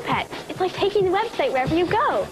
[0.00, 0.50] Neopets.
[0.50, 2.26] It's like taking the website wherever you go.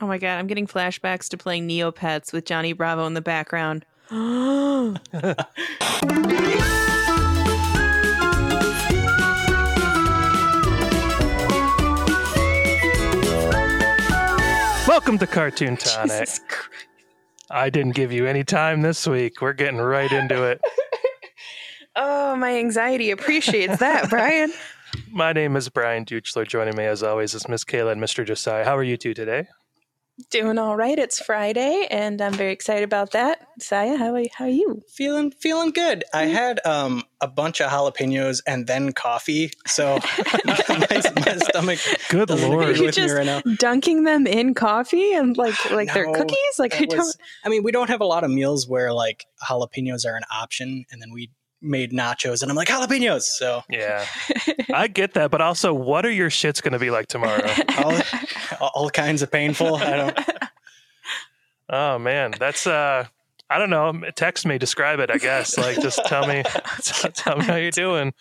[0.00, 3.84] Oh my god, I'm getting flashbacks to playing Neopets with Johnny Bravo in the background.
[14.88, 16.10] Welcome to Cartoon Tonic.
[16.10, 16.40] Jesus
[17.52, 19.40] I didn't give you any time this week.
[19.40, 20.60] We're getting right into it.
[21.96, 24.52] Oh, my anxiety appreciates that, Brian.
[25.10, 26.46] My name is Brian Duchler.
[26.46, 28.24] Joining me, as always, is Miss Kayla and Mr.
[28.24, 28.64] Josiah.
[28.64, 29.46] How are you two today?
[30.30, 30.98] Doing all right.
[30.98, 33.46] It's Friday, and I'm very excited about that.
[33.58, 34.82] Saya, how are, how are you?
[34.92, 36.04] Feeling feeling good.
[36.12, 39.98] I had um a bunch of jalapenos and then coffee, so
[40.44, 40.56] my,
[41.24, 41.78] my stomach
[42.10, 42.64] Good lord.
[42.68, 43.40] agree You with me just right now.
[43.56, 46.58] dunking them in coffee and like like they're cookies?
[46.58, 47.16] Like I That don't.
[47.44, 50.84] I mean, we don't have a lot of meals where like jalapenos are an option,
[50.90, 51.30] and then we
[51.62, 53.22] made nachos, and I'm like jalapenos.
[53.22, 54.06] So Yeah,
[54.74, 57.46] I get that, but also, what are your shits going to be like tomorrow?
[58.60, 59.76] all, all kinds of painful.
[59.76, 60.18] I don't.
[61.72, 63.06] Oh man, that's uh,
[63.48, 63.92] I don't know.
[64.16, 65.08] Text me, describe it.
[65.08, 65.56] I guess.
[65.56, 66.42] Like, just tell me,
[67.14, 68.12] tell me how you're doing.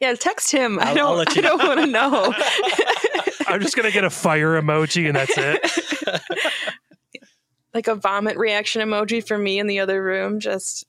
[0.00, 0.80] Yeah, text him.
[0.80, 1.06] I I'll- don't.
[1.06, 2.34] I'll let you I don't want to know.
[3.46, 6.20] I'm just gonna get a fire emoji, and that's it.
[7.74, 10.40] like a vomit reaction emoji for me in the other room.
[10.40, 10.84] Just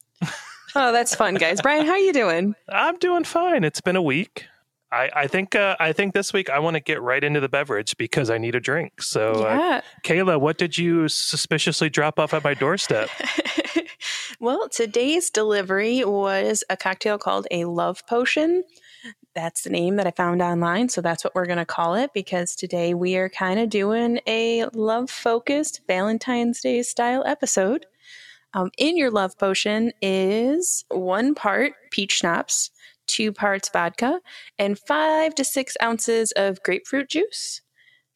[0.75, 1.61] oh, that's fun, guys.
[1.61, 2.55] Brian, how are you doing?
[2.69, 3.63] I'm doing fine.
[3.63, 4.45] It's been a week.
[4.91, 7.47] I, I think uh, I think this week I want to get right into the
[7.47, 9.01] beverage because I need a drink.
[9.01, 9.81] So, uh.
[10.03, 13.09] Kayla, what did you suspiciously drop off at my doorstep?
[14.39, 18.63] well, today's delivery was a cocktail called a love potion.
[19.33, 22.11] That's the name that I found online, so that's what we're going to call it
[22.13, 27.85] because today we are kind of doing a love focused Valentine's Day style episode.
[28.53, 32.71] Um, in your love potion is one part peach schnapps,
[33.07, 34.19] two parts vodka,
[34.59, 37.61] and five to six ounces of grapefruit juice.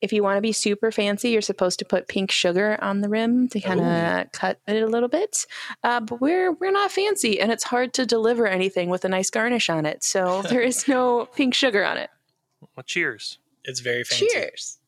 [0.02, 3.10] If you want to be super fancy, you're supposed to put pink sugar on the
[3.10, 5.48] rim to kind of cut it a little bit.
[5.84, 9.30] Uh, but we're we're not fancy, and it's hard to deliver anything with a nice
[9.30, 10.04] garnish on it.
[10.04, 12.10] So there is no pink sugar on it.
[12.76, 13.40] Well, cheers.
[13.64, 14.28] It's very fancy.
[14.32, 14.80] Cheers.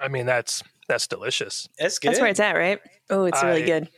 [0.00, 1.68] I mean, that's that's delicious.
[1.78, 2.10] It's good.
[2.10, 2.80] That's where it's at, right?
[3.10, 3.88] Oh, it's really good.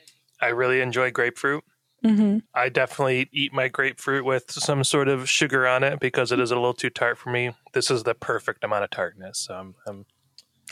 [0.41, 1.65] I really enjoy grapefruit.
[2.05, 6.41] hmm I definitely eat my grapefruit with some sort of sugar on it because it
[6.41, 7.53] is a little too tart for me.
[7.73, 9.39] This is the perfect amount of tartness.
[9.39, 10.07] So I'm, I'm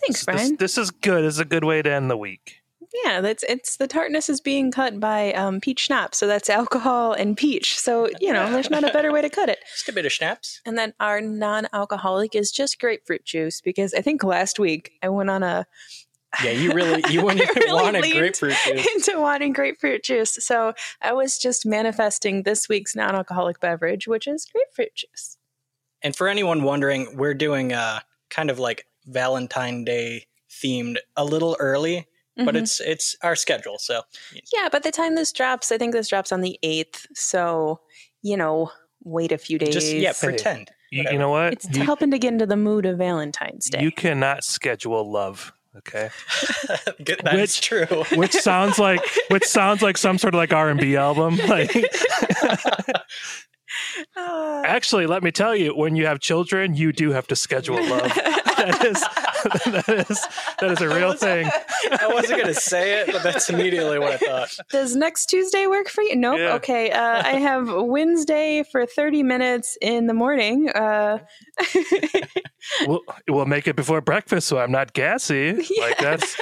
[0.01, 0.57] Thanks, this, Brian.
[0.57, 1.25] this is good.
[1.25, 2.61] This is a good way to end the week.
[3.05, 7.13] Yeah, that's it's the tartness is being cut by um, peach schnapps, so that's alcohol
[7.13, 7.79] and peach.
[7.79, 9.59] So you know, there's not a better way to cut it.
[9.75, 10.61] Just a bit of schnapps.
[10.65, 15.29] And then our non-alcoholic is just grapefruit juice because I think last week I went
[15.29, 15.67] on a
[16.43, 18.87] Yeah, you really you wouldn't I really want a grapefruit juice.
[18.95, 20.37] into wanting grapefruit juice.
[20.41, 20.73] So
[21.03, 25.37] I was just manifesting this week's non-alcoholic beverage, which is grapefruit juice.
[26.03, 28.01] And for anyone wondering, we're doing uh
[28.31, 32.07] kind of like Valentine Day themed a little early,
[32.37, 32.63] but Mhm.
[32.63, 33.79] it's it's our schedule.
[33.79, 34.03] So
[34.53, 34.69] yeah.
[34.71, 37.07] By the time this drops, I think this drops on the eighth.
[37.15, 37.81] So
[38.23, 38.71] you know,
[39.03, 39.75] wait a few days.
[39.75, 40.71] just yeah, pretend.
[40.91, 41.53] You, you know what?
[41.55, 43.83] It's You, helping to get into the mood of Valentine's Day.
[43.83, 45.53] you cannot schedule love.
[45.77, 46.09] Okay,
[47.05, 47.87] Good, that is Which- true.
[48.17, 51.37] which sounds like which sounds like some sort of like R and B album.
[51.49, 51.73] Like,
[54.17, 54.63] Ah.
[54.65, 58.03] actually, let me tell you, when you have children, you do have to schedule love.
[58.57, 59.01] that is
[59.73, 60.27] that is
[60.61, 61.51] that is a real thing.
[61.91, 64.57] I wasn't gonna say it, but that's immediately what I thought.
[64.71, 66.15] Does next Tuesday work for you?
[66.17, 66.39] Nope.
[66.39, 66.55] Yeah.
[66.55, 66.91] Okay.
[66.93, 70.71] Uh, I have Wednesday for 30 minutes in the morning.
[70.71, 71.19] Uh,
[72.87, 75.53] We'll, we'll make it before breakfast, so I'm not gassy.
[75.79, 76.41] Like that's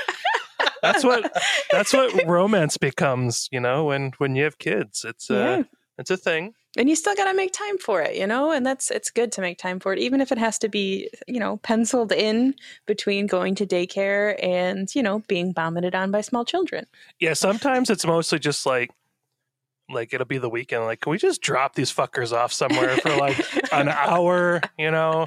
[0.83, 1.33] that's what
[1.71, 3.49] that's what romance becomes.
[3.51, 5.63] You know, when when you have kids, it's uh, Yeah.
[5.99, 6.55] it's a thing.
[6.77, 8.51] And you still got to make time for it, you know?
[8.51, 11.09] And that's, it's good to make time for it, even if it has to be,
[11.27, 12.55] you know, penciled in
[12.87, 16.87] between going to daycare and, you know, being vomited on by small children.
[17.21, 18.91] Yeah, sometimes it's mostly just like
[19.91, 20.85] like it'll be the weekend.
[20.85, 23.39] Like, can we just drop these fuckers off somewhere for like
[23.73, 24.63] an hour?
[24.79, 25.27] You know,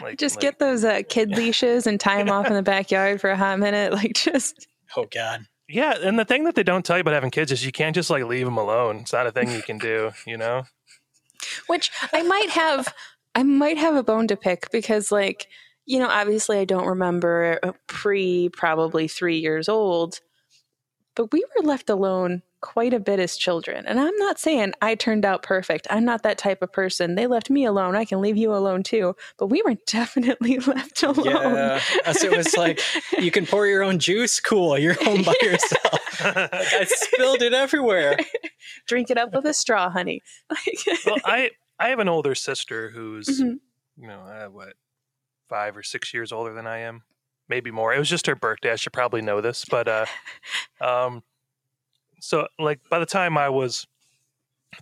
[0.00, 3.20] like Just like- get those uh, kid leashes and tie them off in the backyard
[3.20, 3.92] for a hot minute.
[3.92, 4.66] Like, just,
[4.96, 5.46] Oh God.
[5.72, 5.94] Yeah.
[6.02, 8.10] And the thing that they don't tell you about having kids is you can't just
[8.10, 8.98] like leave them alone.
[8.98, 10.12] It's not a thing you can do.
[10.26, 10.64] You know.
[11.66, 12.92] which I might have
[13.34, 15.48] I might have a bone to pick because like
[15.86, 20.20] you know obviously I don't remember uh, pre probably 3 years old
[21.14, 24.94] but we were left alone quite a bit as children and I'm not saying I
[24.94, 28.20] turned out perfect I'm not that type of person they left me alone I can
[28.22, 31.80] leave you alone too but we were definitely left alone Yeah.
[32.06, 32.80] Us, it was like
[33.18, 34.40] you can pour your own juice.
[34.40, 34.78] Cool.
[34.78, 36.00] You're home by yourself.
[36.24, 38.16] I spilled it everywhere.
[38.86, 40.22] drink it up with a straw honey
[41.04, 43.58] well, I I have an older sister who's Mhm.
[43.96, 44.74] you know uh, what
[45.48, 47.02] five or six years older than I am,
[47.48, 47.92] maybe more.
[47.92, 48.70] It was just her birthday.
[48.72, 50.06] I should probably know this, but uh,
[50.80, 51.22] um,
[52.24, 53.86] so like by the time I was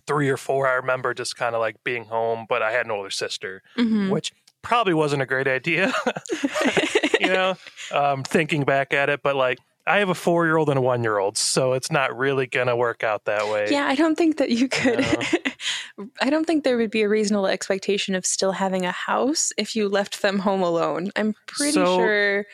[0.07, 2.91] three or four, I remember just kind of like being home, but I had an
[2.91, 4.09] older sister, Mhm.
[4.11, 5.91] which probably wasn't a great idea,
[7.19, 7.55] you know,
[7.91, 9.21] um, thinking back at it.
[9.23, 9.57] But like,
[9.87, 12.45] I have a four year old and a one year old, so it's not really
[12.45, 13.67] going to work out that way.
[13.71, 15.03] Yeah, I don't think that you could.
[16.21, 19.75] I don't think there would be a reasonable expectation of still having a house if
[19.75, 21.09] you left them home alone.
[21.15, 22.45] I'm pretty So- sure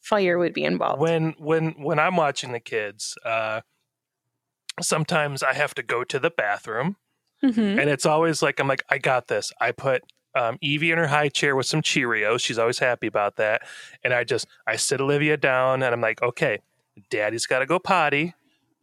[0.00, 1.00] fire would be involved.
[1.00, 3.62] when when when I'm watching the kids, uh,
[4.80, 6.96] sometimes I have to go to the bathroom,
[7.42, 7.80] Mhm.
[7.80, 9.52] and it's always like I'm like I got this.
[9.60, 10.02] I put
[10.36, 12.40] um, Evie in her high chair with some Cheerios.
[12.40, 13.62] She's always happy about that,
[14.02, 16.58] and I just I sit Olivia down, and I'm like, okay,
[17.10, 18.34] Daddy's got to go potty.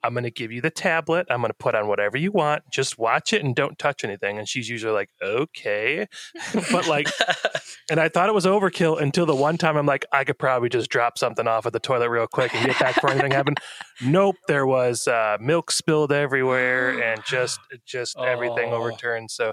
[0.03, 1.27] I'm going to give you the tablet.
[1.30, 2.63] I'm going to put on whatever you want.
[2.71, 4.38] Just watch it and don't touch anything.
[4.39, 6.07] And she's usually like, okay.
[6.71, 7.07] but like,
[7.92, 10.69] and I thought it was overkill until the one time I'm like, I could probably
[10.69, 13.57] just drop something off at the toilet real quick and get back before anything happened.
[14.03, 18.77] Nope, there was uh, milk spilled everywhere and just just everything Oh.
[18.77, 19.30] overturned.
[19.30, 19.51] So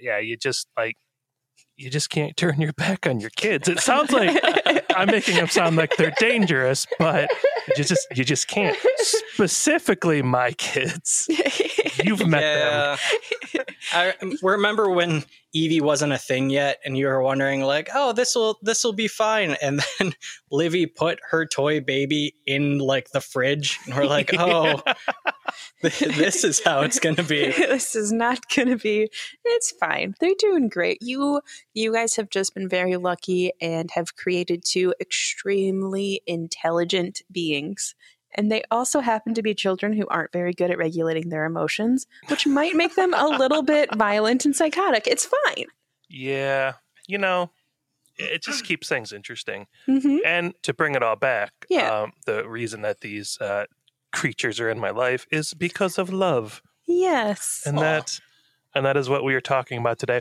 [0.00, 0.96] yeah, you just like
[1.76, 3.66] you just can't turn your back on your kids.
[3.66, 4.30] It sounds like
[4.96, 7.30] I'm making them sound like they're dangerous, but
[7.76, 8.76] you just you just can't.
[9.32, 11.28] Specifically, my kids.
[12.04, 12.98] You've met
[13.54, 13.64] them.
[13.92, 18.34] I remember when Evie wasn't a thing yet, and you were wondering, like, "Oh, this
[18.34, 20.14] will this will be fine." And then
[20.50, 24.82] Livy put her toy baby in like the fridge, and we're like, "Oh,
[25.80, 29.08] this is how it's gonna be." this is not going to be
[29.44, 31.40] it's fine they're doing great you
[31.74, 37.94] you guys have just been very lucky and have created two extremely intelligent beings
[38.34, 42.06] and they also happen to be children who aren't very good at regulating their emotions
[42.28, 45.66] which might make them a little bit violent and psychotic it's fine
[46.08, 46.74] Yeah,
[47.08, 47.50] you know,
[48.16, 49.66] it just keeps things interesting.
[49.86, 52.02] hmm And to bring it all back, Yeah.
[52.02, 53.64] um, the reason that these uh,
[54.12, 57.80] creatures are in my life is because of love, yes and Aw.
[57.82, 58.20] that
[58.74, 60.20] and that is what we are talking about today.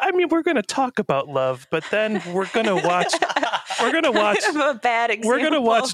[0.00, 3.12] I mean, we're going to talk about love, but then we're going to watch.
[3.80, 4.38] We're going to watch.
[4.54, 5.30] A bad example.
[5.30, 5.92] We're going to watch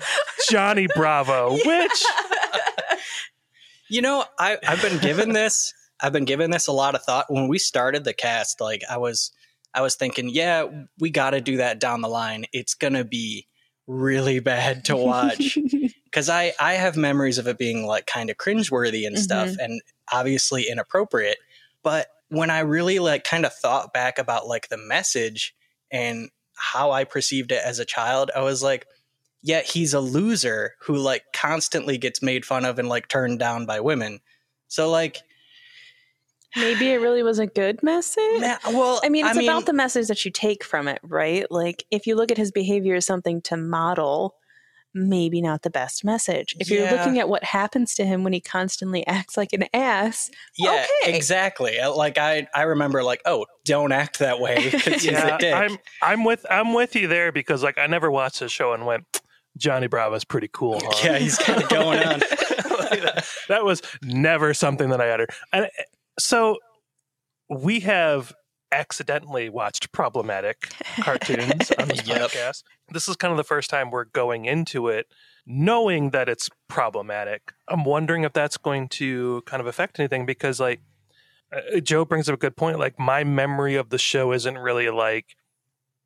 [0.48, 2.04] Johnny Bravo, which
[3.88, 5.72] You know, I, I've been given this.
[6.00, 7.26] I've been given this a lot of thought.
[7.28, 9.30] When we started the cast, like I was,
[9.74, 10.66] I was thinking, yeah,
[10.98, 12.46] we got to do that down the line.
[12.52, 13.46] It's gonna be
[13.86, 15.58] really bad to watch
[16.04, 19.60] because I I have memories of it being like kind of cringeworthy and stuff, mm-hmm.
[19.60, 21.38] and obviously inappropriate.
[21.82, 25.54] But when I really like kind of thought back about like the message
[25.90, 28.86] and how I perceived it as a child, I was like,
[29.42, 33.66] yeah, he's a loser who like constantly gets made fun of and like turned down
[33.66, 34.20] by women.
[34.68, 35.18] So like,
[36.56, 38.40] Maybe it really was a good message.
[38.40, 41.50] nah, well, I mean, it's about the message that you take from it, right?
[41.50, 44.36] Like, if you look at his behavior as something to model,
[44.94, 46.54] maybe not the best message.
[46.60, 50.30] If you're looking at what happens to him when he constantly acts like an ass,
[50.56, 51.16] yeah, okay.
[51.16, 51.78] exactly.
[51.80, 54.70] Uh, Like I, I remember like, oh, don't act that way.
[54.70, 55.54] 'cause he's a yeah, dick.
[55.54, 58.86] I'm I'm with I'm with you there because like I never watched the show and
[58.86, 59.04] went
[59.56, 60.80] Johnny Bravo's pretty cool.
[60.82, 60.90] Huh?
[61.04, 62.20] yeah, he's kind of going on.
[63.48, 65.30] that was never something that I uttered.
[65.52, 65.68] And uh,
[66.18, 66.58] so
[67.48, 68.32] we have
[68.72, 70.68] accidentally watched problematic
[71.00, 72.30] cartoons on this Yep.
[72.30, 72.62] podcast.
[72.90, 75.06] This is kind of the first time we're going into it
[75.46, 77.52] knowing that it's problematic.
[77.68, 80.80] I'm wondering if that's going to kind of affect anything because like
[81.52, 84.88] uh, Joe brings up a good point like my memory of the show isn't really
[84.88, 85.36] like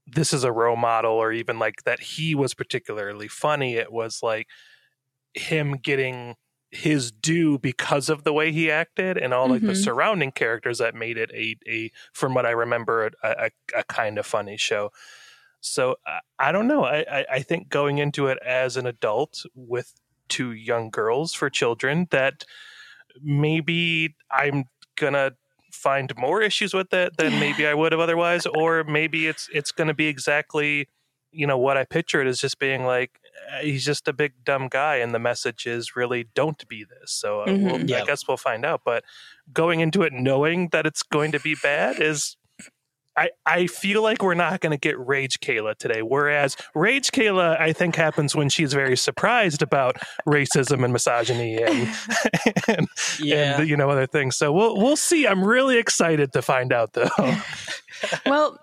[0.06, 3.76] this is a role model or even like that he was particularly funny.
[3.76, 4.48] It was like
[5.34, 6.34] him getting
[6.70, 9.74] his due because of the way he acted and all like the Mhm.
[9.74, 14.18] surrounding characters that made it a, a from what I remember a, a, a kind
[14.18, 14.90] of funny show.
[15.60, 16.84] So I, I don't know.
[16.84, 19.94] I, I, I think going into it as an adult with
[20.28, 22.44] two young girls for children that
[23.22, 24.64] maybe I'm
[24.96, 25.32] gonna
[25.72, 29.72] find more issues with it than maybe I would have otherwise, or maybe it's it's
[29.72, 30.88] gonna be exactly
[31.30, 33.20] you know what I picture it as just being like
[33.60, 37.12] he's just a big dumb guy, and the message is really don't be this.
[37.12, 37.92] So uh, we'll, Mhm.
[37.92, 38.82] I guess we'll find out.
[38.84, 39.04] But
[39.52, 42.36] going into it knowing that it's going to be bad is.
[43.16, 46.02] I, I feel like we're not going to get Rage Kayla today.
[46.02, 51.88] Whereas Rage Kayla, I think, happens when she's very surprised about racism and misogyny and,
[52.68, 52.86] and,
[53.18, 54.36] Yeah, and you know other things.
[54.36, 55.26] So we'll we'll see.
[55.26, 57.08] I'm really excited to find out though.
[58.24, 58.60] well,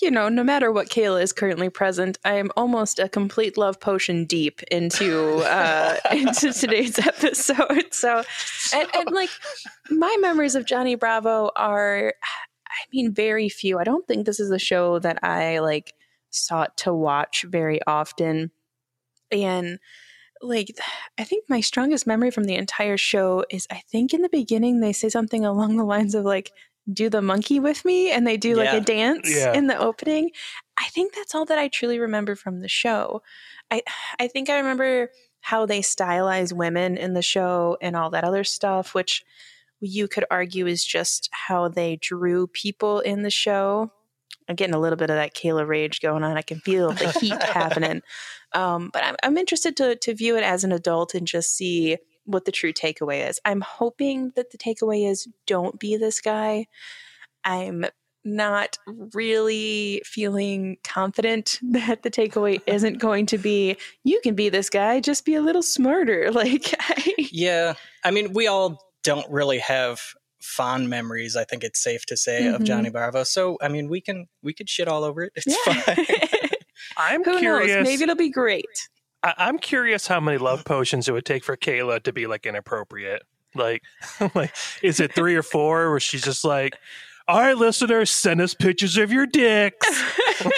[0.00, 3.80] you know, no matter what Kayla is currently present, I am almost a complete love
[3.80, 7.92] potion deep into uh, into today's episode.
[7.92, 8.22] So,
[8.74, 9.30] and, and like
[9.90, 12.14] my memories of Johnny Bravo are,
[12.68, 13.78] I mean, very few.
[13.78, 15.94] I don't think this is a show that I like
[16.30, 18.50] sought to watch very often.
[19.30, 19.78] And
[20.42, 20.76] like
[21.18, 24.80] I think my strongest memory from the entire show is I think in the beginning
[24.80, 26.50] they say something along the lines of like
[26.92, 28.76] do the monkey with me and they do like Yeah.
[28.76, 29.52] a dance Yeah.
[29.52, 30.30] in the opening.
[30.78, 33.22] I think that's all that I truly remember from the show.
[33.70, 33.82] I
[34.18, 35.10] I think I remember
[35.40, 39.24] how they stylize women in the show and all that other stuff which
[39.80, 43.90] you could argue is just how they drew people in the show.
[44.48, 46.36] I'm getting a little bit of that Kayla rage going on.
[46.36, 48.02] I can feel the heat happening.
[48.52, 51.96] Um, but I'm, I'm interested to, to view it as an adult and just see
[52.24, 53.40] what the true takeaway is.
[53.44, 56.66] I'm hoping that the takeaway is don't be this guy.
[57.44, 57.84] I'm
[58.24, 58.78] not
[59.14, 65.00] really feeling confident that the takeaway isn't going to be you can be this guy,
[65.00, 66.30] just be a little smarter.
[66.32, 66.72] Like,
[67.18, 67.74] Yeah,
[68.04, 70.00] I mean, we all don't really have
[70.40, 71.34] fond memories.
[71.36, 72.64] I think it's safe to say of Mhm.
[72.66, 73.24] Johnny Bravo.
[73.24, 75.32] So, I mean, we can we could shit all over it.
[75.34, 76.06] It's fine.
[76.96, 77.74] I'm Who curious.
[77.76, 77.84] knows?
[77.84, 78.66] Maybe it'll be great.
[79.22, 82.46] I, I'm curious how many love potions it would take for Kayla to be like
[82.46, 83.22] inappropriate.
[83.54, 83.82] Like,
[84.34, 86.76] like is it three or four where she's just like,
[87.28, 89.86] "All right, listeners, send us pictures of your dicks."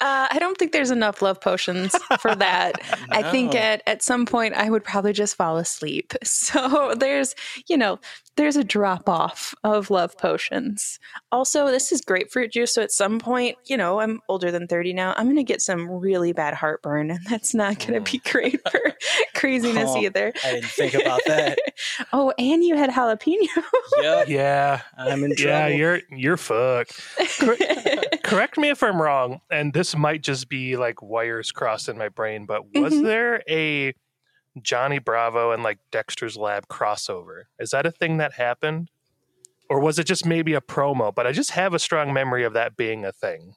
[0.00, 2.80] Uh, I don't think there's enough love potions for that.
[3.10, 6.12] I think at, at some point I would probably just fall asleep.
[6.22, 7.34] So there's,
[7.68, 7.98] you know,
[8.40, 10.98] there's a drop off of love potions.
[11.30, 12.72] Also, this is grapefruit juice.
[12.72, 15.12] So at some point, you know, I'm older than 30 now.
[15.18, 18.58] I'm going to get some really bad heartburn, and that's not going to be great
[18.70, 18.80] for
[19.34, 19.98] craziness Oh.
[20.02, 20.32] either.
[20.42, 21.58] I didn't think about that.
[22.14, 23.36] oh, and you had jalapeno.
[24.00, 25.50] Yep, yeah, I'm in trouble.
[25.50, 26.98] yeah, you're you're fucked.
[28.24, 32.08] Correct me if I'm wrong, and this might just be like wires crossed in my
[32.08, 33.04] brain, but was Mhm.
[33.04, 33.94] there a
[34.60, 37.44] Johnny Bravo and like Dexter's Lab crossover?
[37.58, 38.90] Is that a thing that happened?
[39.68, 41.14] Or was it just maybe a promo?
[41.14, 43.54] But I just have a strong memory of that being a thing.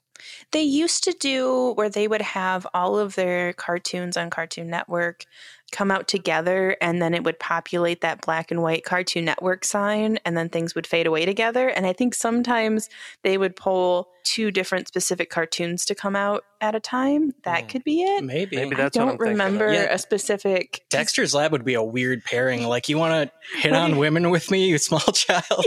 [0.51, 5.25] They used to do where they would have all of their cartoons on Cartoon Network
[5.73, 10.17] come out together and then it would populate that black and white Cartoon Network sign
[10.23, 11.67] and then things would fade away together.
[11.67, 12.87] And I think sometimes
[13.23, 17.33] they would pull two different specific cartoons to come out at a time.
[17.43, 17.69] That Mm.
[17.69, 18.23] could be it.
[18.23, 18.55] Maybe.
[18.55, 19.93] Maybe I that's what don't I'm thinking remember Yeah.
[19.93, 22.63] a specific Dexter's Lab would be a weird pairing.
[22.67, 25.65] Like, you want to hit on women with me, you small child?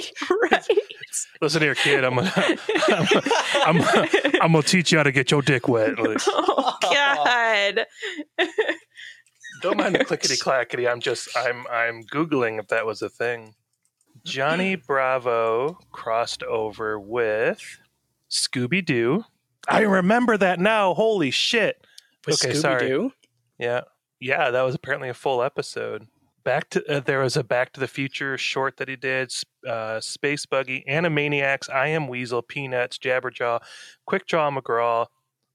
[0.50, 0.64] right.
[1.42, 2.02] Listen here, kid.
[2.04, 2.32] I'm gonna,
[2.88, 4.08] I'm, I'm,
[4.42, 5.98] I'm gonna teach you how to get your dick wet.
[5.98, 7.86] Like, oh God.
[9.66, 10.86] Don't mind the clickety clackety.
[10.88, 13.54] I'm just I'm I'm googling if that was a thing.
[14.24, 17.60] Johnny Bravo crossed over with
[18.30, 19.24] Scooby Doo.
[19.68, 20.94] I remember that now.
[20.94, 21.84] Holy shit!
[22.26, 22.54] With Okay.
[22.54, 23.12] Scooby-Doo?
[23.58, 23.80] Yeah,
[24.20, 26.06] yeah, that was apparently a full episode.
[26.44, 29.32] Back to uh, there was a Back to the Future short that he did.
[29.66, 33.60] Uh, Space Buggy, Animaniacs, I Am Weasel, Peanuts, Jabberjaw,
[34.06, 35.06] Quick Draw McGraw,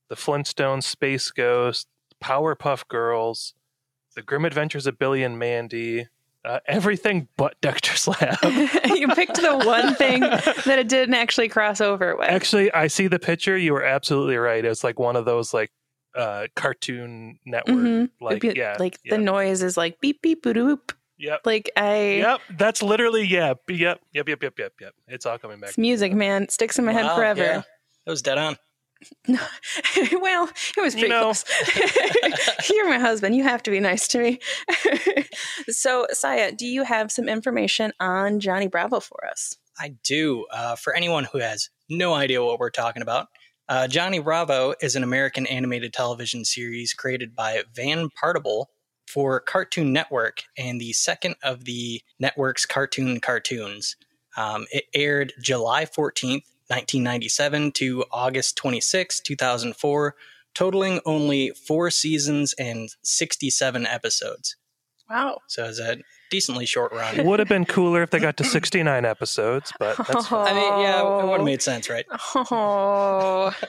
[0.09, 1.87] The Flintstones, Space Ghost,
[2.21, 3.53] Powerpuff Girls,
[4.15, 6.07] The Grim Adventures of Billy and Mandy,
[6.43, 8.37] uh, everything but Dexter's Lab.
[8.85, 12.27] you picked the one thing that it didn't actually cross over with.
[12.27, 13.57] Actually, I see the picture.
[13.57, 14.63] You were absolutely right.
[14.65, 15.71] It's like one of those like
[16.13, 18.09] uh cartoon network Mhm.
[18.19, 20.91] like be- yeah like yep, the noise is like beep beep boop boop.
[21.17, 23.53] yep Like I, Yep, that's literally yeah.
[23.69, 24.93] Yep, yep, yep, yep, yep, yep.
[25.07, 25.69] It's all coming back.
[25.69, 26.43] it's music, man.
[26.43, 27.41] It sticks in my head forever.
[27.41, 27.61] yeah.
[28.05, 28.57] That was dead on.
[29.27, 31.21] well, it was You pretty know.
[31.21, 31.45] close.
[32.69, 33.35] You're my husband.
[33.35, 34.39] You have to be nice to me.
[35.69, 39.55] so, Saya, do you have some information on Johnny Bravo for us?
[39.79, 40.45] I do.
[40.51, 43.27] Uh, for anyone who has no idea what we're talking about,
[43.69, 48.69] uh, Johnny Bravo is an American animated television series created by Van Partible
[49.07, 53.95] for Cartoon Network and the second of the network's cartoon cartoons.
[54.37, 60.15] Um, it aired July 14th, 1997 to August 26, 2004,
[60.53, 64.55] totaling only four seasons and 67 episodes.
[65.09, 65.39] Wow.
[65.47, 65.97] So it's a
[66.29, 67.25] decently short run.
[67.25, 70.47] Would have been cooler if they got to 69 episodes, but that's fine.
[70.47, 72.05] I mean, yeah, it would have made sense, right?
[72.35, 73.53] Oh,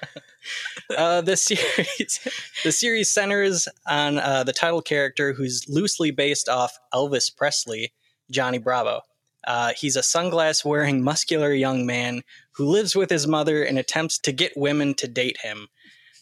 [0.97, 2.29] Uh, the series,
[2.65, 7.93] the series centers on uh, the title character, who's loosely based off Elvis Presley,
[8.31, 9.03] Johnny Bravo.
[9.47, 14.19] Uh, he's a sunglass wearing, muscular young man who lives with his mother and attempts
[14.19, 15.69] to get women to date him,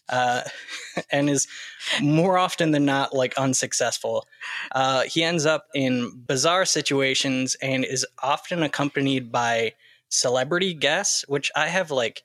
[0.09, 0.43] uh,
[1.11, 1.47] and is
[2.01, 4.27] more often than not like unsuccessful.
[4.73, 9.73] Uh, he ends up in bizarre situations and is often accompanied by
[10.09, 12.23] celebrity guests, which I have like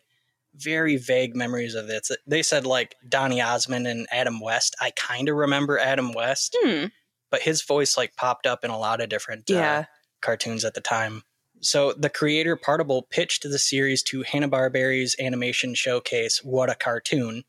[0.55, 2.11] very vague memories of this.
[2.25, 4.75] They said like Donny Osmond and Adam West.
[4.81, 6.85] I kind of remember Adam West, hmm.
[7.29, 9.83] but his voice like popped up in a lot of different uh,
[10.21, 11.23] cartoons at the time.
[11.65, 17.43] So the creator Partible pitched the series to Hanna-Barbera's animation showcase What a Cartoon,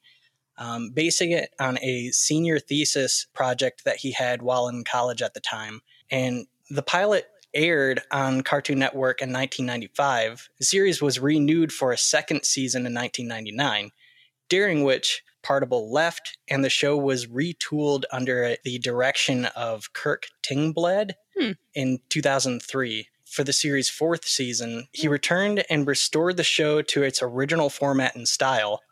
[0.56, 5.34] um, basing it on a senior thesis project that he had while in college at
[5.34, 5.82] the time.
[6.10, 10.48] And the pilot aired on Cartoon Network in 1995.
[10.58, 13.90] The series was renewed for a second season in 1999,
[14.48, 21.12] during which Partible left and the show was retooled under the direction of Kirk Tingblad
[21.38, 21.52] Hmm.
[21.74, 23.08] in 2003.
[23.26, 28.14] For the series' fourth season, he returned and restored the show to its original format
[28.14, 28.82] and style.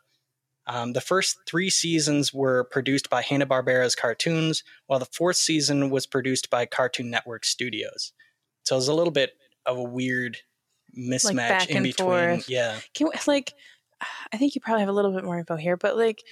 [0.67, 6.05] Um, the first three seasons were produced by Hanna-Barbera's cartoons, while the fourth season was
[6.05, 8.11] produced by Cartoon Network Studios.
[8.63, 9.33] So it was a little bit
[9.65, 10.37] of a weird
[10.97, 12.07] mismatch back in between.
[12.07, 12.49] forth.
[12.49, 12.79] Yeah.
[12.93, 13.53] Can we, like,
[14.33, 16.23] I think you probably have a little bit more info here, but like,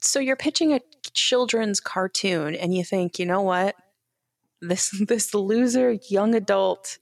[0.00, 0.80] so you're pitching a
[1.12, 3.76] children's cartoon, and you think, you know what,
[4.60, 6.98] this this loser young adult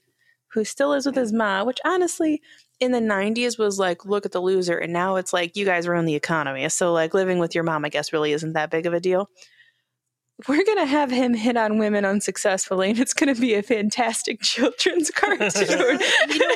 [0.53, 2.41] who still lives with his mom, which honestly,
[2.79, 5.87] in the '90s was like, look at the loser, and now it's like you guys
[5.87, 8.85] run the economy, so like living with your mom, I guess, really isn't that big
[8.85, 9.29] of a deal.
[10.47, 15.11] We're gonna have him hit on women unsuccessfully, and it's gonna be a fantastic children's
[15.11, 15.49] cartoon.
[16.29, 16.55] You know,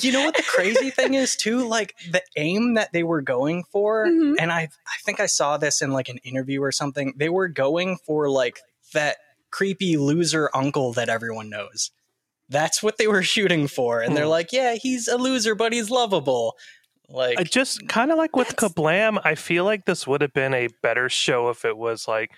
[0.00, 1.66] you know what the crazy thing is too?
[1.66, 4.36] Like the aim that they were going for, Mhm.
[4.38, 7.14] and I I think I saw this in like an interview or something.
[7.16, 8.60] They were going for like
[8.92, 9.16] that
[9.50, 11.90] creepy loser uncle that everyone knows.
[12.54, 14.00] That's what they were shooting for.
[14.00, 14.30] And they're Hmm.
[14.30, 16.56] like, yeah, he's a loser, but he's lovable.
[17.10, 20.54] Like I just kind of like with Kablam, I feel like this would have been
[20.54, 22.30] a better show if it was like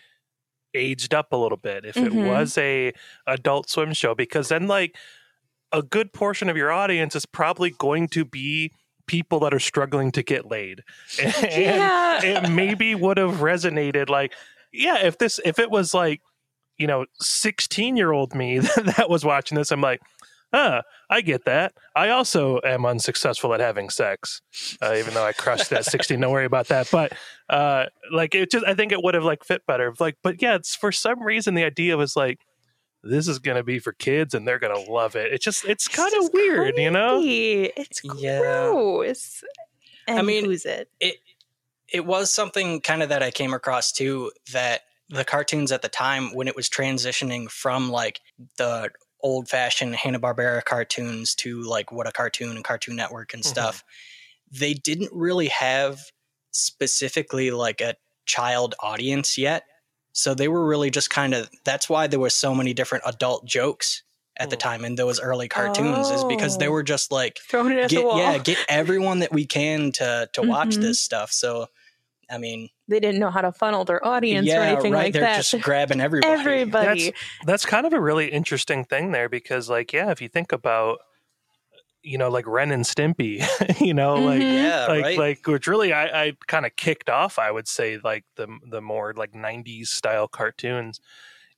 [0.74, 1.84] aged up a little bit.
[1.84, 2.26] If it Mhm.
[2.28, 2.92] was a
[3.28, 4.96] adult swim show because then like
[5.72, 8.72] a good portion of your audience is probably going to be
[9.06, 10.82] people that are struggling to get laid.
[11.22, 12.24] And yeah.
[12.24, 14.34] it maybe would have resonated like
[14.72, 16.20] yeah, if this if it was like
[16.78, 18.58] you know 16 year old me
[18.96, 20.00] that was watching this i'm like
[20.52, 24.40] huh i get that i also am unsuccessful at having sex
[24.82, 27.12] uh, even though i crushed that 16 don't worry about that but
[27.50, 30.54] uh like it just i think it would have like fit better like but yeah
[30.54, 32.40] it's for some reason the idea was like
[33.02, 36.12] this is gonna be for kids and they're gonna love it it's just it's kind
[36.14, 37.64] of just weird you know creepy.
[37.76, 38.40] It's Yeah.
[38.40, 39.42] gross.
[40.06, 40.88] And I mean, who's it?
[41.00, 41.16] it
[41.88, 45.88] it was something kind of that I came across too that the cartoons at the
[45.88, 48.20] time when it was transitioning from like
[48.58, 48.90] the
[49.22, 53.46] old fashioned Hanna-Barbera cartoons to like what a cartoon and Cartoon Network and Mhm.
[53.48, 53.84] stuff
[54.50, 55.98] they didn't really have
[56.52, 57.94] specifically like a
[58.26, 59.64] child audience yet
[60.12, 63.44] so they were really just kind of that's why there was so many different adult
[63.44, 64.02] jokes
[64.38, 66.72] at the time in those early cartoons is because they Oh.
[66.72, 68.18] were just like Throwing it at get, the wall.
[68.18, 70.82] yeah get everyone that we can to to watch Mhm.
[70.82, 71.68] this stuff so
[72.30, 74.92] i mean they didn't know how to funnel their audience yeah or anything like that.
[74.92, 75.36] right like they're that.
[75.50, 77.12] just grabbing everybody Everybody.
[77.44, 80.98] that's kind of a really interesting thing there because like yeah if you think about
[82.02, 83.42] you know like ren and stimpy
[83.80, 84.54] you know like Mhm.
[84.62, 87.98] yeah like right like which really i i kind of kicked off i would say
[88.02, 91.00] like the the more like 90s style cartoons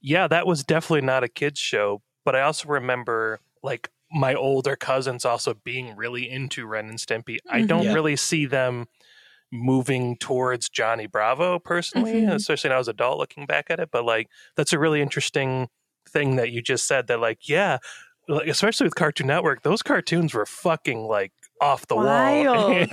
[0.01, 4.75] yeah that was definitely not a kids show but i also remember like my older
[4.75, 7.67] cousins also being really into ren and stimpy i Mhm.
[7.69, 7.93] don't Yeah.
[7.95, 8.87] really see them
[9.53, 12.35] moving towards johnny bravo personally Mhm.
[12.35, 15.69] especially now as an adult looking back at it but like that's a really interesting
[16.09, 17.79] thing that you just said that like yeah
[18.29, 21.33] like, especially with cartoon network those cartoons were fucking like
[21.63, 22.47] off the Wild.
[22.47, 22.89] wall And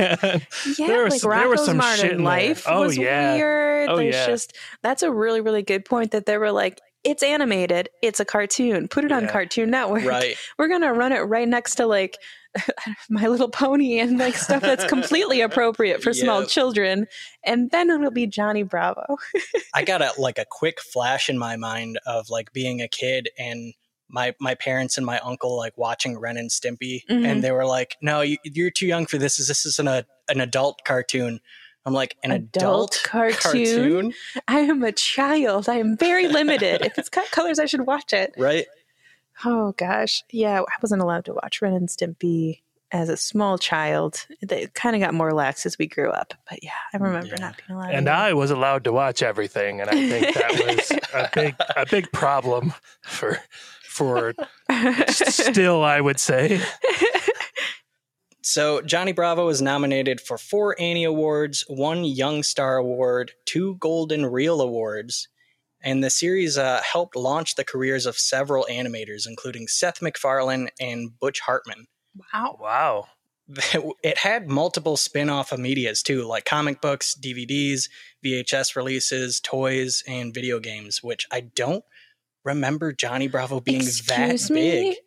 [0.78, 2.26] Yeah, There was- like there was some Modern shit in there.
[2.26, 3.36] Life Oh, was yeah.
[3.36, 3.90] weird.
[3.90, 4.26] Oh, There's yeah.
[4.26, 8.26] just that's a really really good point that they were like, it's animated, it's a
[8.26, 8.88] cartoon.
[8.88, 10.04] Put it on Cartoon Network.
[10.06, 12.18] right We're gonna run it right next to like
[13.10, 17.08] My Little Pony and like stuff that's completely appropriate for small children,
[17.44, 19.18] and then it'll be Johnny Bravo.
[19.74, 23.30] i got a like a quick flash in my mind of like being a kid
[23.38, 23.74] and
[24.08, 27.26] my my parents and my uncle like watching ren and stimpy Mhm.
[27.26, 30.40] and they were like no you, you're too young for this this isn't a, an
[30.42, 31.40] adult cartoon
[31.86, 32.56] i'm like an Adult
[32.96, 33.36] adult, cartoon?
[33.42, 34.14] cartoon
[34.48, 35.68] I am a child.
[35.68, 36.82] I am very limited.
[36.86, 38.34] if it's got colors, I should watch it.
[38.38, 38.66] right
[39.44, 44.26] Oh gosh, yeah, I wasn't allowed to watch Ren and Stimpy as a small child.
[44.42, 47.28] It kind of got more lax as we grew up, but yeah, I mm, remember
[47.28, 47.36] Yeah.
[47.42, 47.92] not being allowed.
[47.94, 48.12] and to.
[48.14, 52.12] I was allowed to watch everything, and I think that was a big a big
[52.14, 53.40] problem for
[53.90, 54.34] for
[55.08, 56.62] still I would say.
[58.42, 64.24] So Johnny Bravo was nominated for four Annie Awards, one Young Star Award, two Golden
[64.28, 65.28] Reel Awards,
[65.86, 71.18] and the series uh, helped launch the careers of several animators, including Seth MacFarlane and
[71.20, 71.86] Butch Hartman.
[72.34, 72.58] wow.
[72.60, 73.06] Wow.
[74.04, 77.90] It had multiple spin-off medias too, like comic books, DVDs,
[78.26, 81.86] VHS releases, toys, and video games, which I don't
[82.44, 84.62] remember Johnny Bravo being that me?
[84.62, 84.98] big.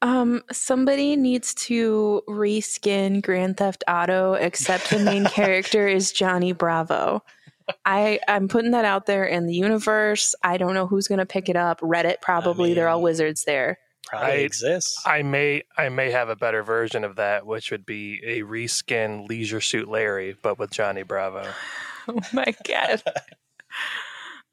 [0.00, 7.22] Um, somebody needs to reskin Grand Theft Auto, except the main character is Johnny Bravo.
[7.84, 10.34] I I'm putting that out there in the universe.
[10.42, 11.80] I don't know who's going to pick it up.
[11.80, 12.74] Reddit probably.
[12.74, 13.78] They're all wizards there.
[14.06, 15.02] Probably I- exists.
[15.04, 19.28] I may I may have a better version of that, which would be a reskin
[19.28, 21.46] Leisure Suit Larry, but with Johnny Bravo.
[22.10, 23.02] Oh my god.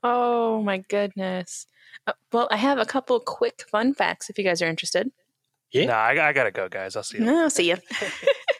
[0.03, 1.67] oh my goodness.
[2.05, 5.09] Uh, well, I have a couple quick fun facts if you guys are interested.
[5.71, 5.85] Yeah.
[5.85, 6.97] No, I, I gotta go, guys.
[6.97, 7.29] I'll see you.
[7.29, 7.77] I'll see you.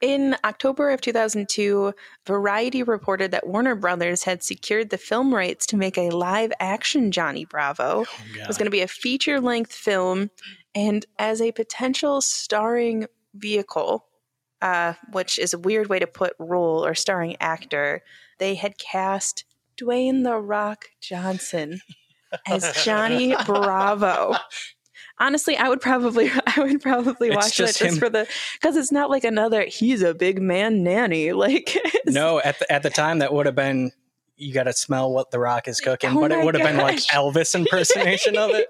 [0.00, 1.92] In October of 2002,
[2.26, 7.10] Variety reported that Warner Brothers had secured the film rights to make a live action
[7.12, 8.04] Johnny Bravo.
[8.08, 10.30] Oh, It was going to be a feature length film,
[10.74, 14.06] and as a potential starring vehicle,
[14.62, 18.02] uh, which is a weird way to put role or starring actor,
[18.38, 19.44] they had cast
[19.76, 21.80] Dwayne The Rock Johnson
[22.46, 24.34] as Johnny Bravo.
[25.18, 27.98] Honestly, I would probably I would probably It's watch that just just him.
[27.98, 28.28] for the
[28.60, 31.76] because it's not like another he's a big man nanny like
[32.06, 33.92] no, at the, at the time that would have been
[34.36, 36.76] you got to smell what the Rock is cooking, Oh but it would have been
[36.76, 36.98] like.
[37.04, 38.68] Elvis impersonation of it.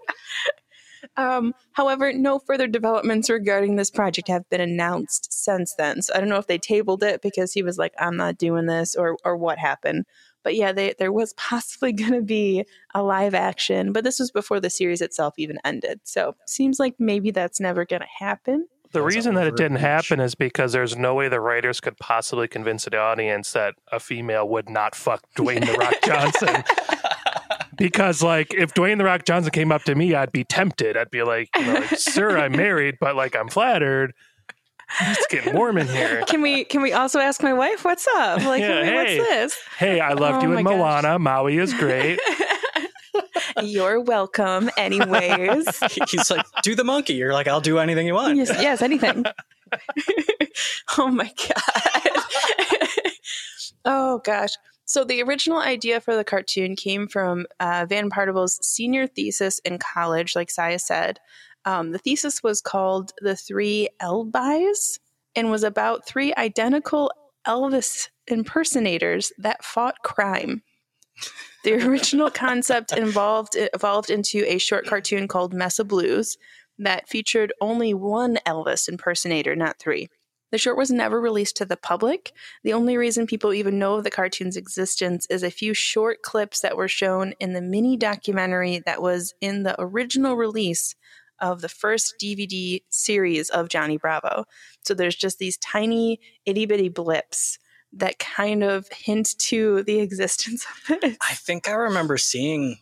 [1.16, 6.02] Um, however, no further developments regarding this project have been announced since then.
[6.02, 8.66] So I don't know if they tabled it because he was like, "I'm not doing
[8.66, 10.04] this," or or what happened.
[10.46, 14.30] But yeah, they, there was possibly going to be a live action, but this was
[14.30, 15.98] before the series itself even ended.
[16.04, 18.68] So seems like maybe that's never going to happen.
[18.92, 20.08] The That's reason that it didn't overreach.
[20.08, 23.98] happen is because there's no way the writers could possibly convince the audience that a
[23.98, 26.62] female would not fuck Dwayne the Rock Johnson.
[27.76, 30.96] because like if Dwayne the Rock Johnson came up to me, I'd be tempted.
[30.96, 34.14] I'd be like, you know, like, sir, I'm married, but like I'm flattered.
[35.00, 36.22] It's getting warm in here.
[36.28, 38.44] Can we can we also ask my wife what's up?
[38.44, 38.94] Like, Yeah, hey.
[39.18, 39.58] what's this?
[39.78, 40.78] Hey, I loved Oh you in my gosh.
[40.78, 41.18] Moana.
[41.18, 42.20] Maui is great.
[43.62, 45.66] You're welcome, anyways.
[46.10, 47.14] He's like, do the monkey.
[47.14, 48.36] You're like, I'll do anything you want.
[48.36, 49.24] yes, yes, anything.
[50.98, 52.10] oh my god.
[53.84, 54.50] oh gosh.
[54.84, 59.78] So the original idea for the cartoon came from uh, Van Partible's senior thesis in
[59.78, 61.18] college, like Saya said.
[61.66, 64.98] Um, the thesis was called "The Three Elbis"
[65.34, 67.12] and was about three identical
[67.46, 70.62] Elvis impersonators that fought crime.
[71.64, 76.36] The original concept involved evolved into a short cartoon called Mess O' Blues
[76.78, 80.08] that featured only one Elvis impersonator, not three.
[80.52, 82.32] The short was never released to the public.
[82.62, 86.60] The only reason people even know of the cartoon's existence is a few short clips
[86.60, 90.94] that were shown in the mini documentary that was in the original release
[91.40, 94.44] of the first DVD series of Johnny Bravo.
[94.82, 97.58] So there's just these tiny itty bitty blips
[97.92, 101.16] that kind of hint to the existence of it.
[101.20, 102.78] I think I remember seeing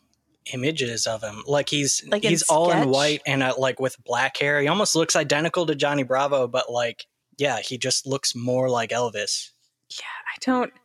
[0.53, 1.43] images of him.
[1.47, 4.61] Like he's Like in he's all in white and uh, like with black hair.
[4.61, 8.91] He almost looks identical to Johnny Bravo, but like yeah, he just looks more like
[8.91, 9.51] Elvis.
[9.91, 10.73] Yeah, I don't.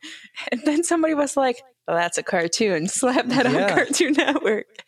[0.51, 2.87] And then somebody was like, "Well, that's a cartoon.
[2.87, 4.83] Slap that on Cartoon Network."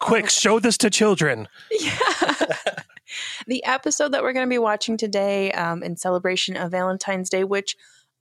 [0.00, 1.48] Quick, show this to children.
[1.80, 2.46] Yeah.
[3.46, 7.44] the episode that we're going to be watching today, um, in celebration of Valentine's Day,
[7.44, 7.76] which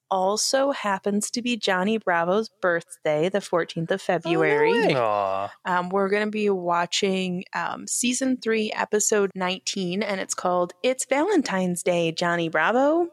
[0.10, 4.72] also happens to be Johnny Bravo's birthday, the 14th of February.
[4.74, 4.96] way.
[4.96, 5.52] Aw.
[5.66, 11.06] Um, we're going to be watching um, season three, episode 19, and it's called It's
[11.06, 13.08] Valentine's Day, Johnny Bravo.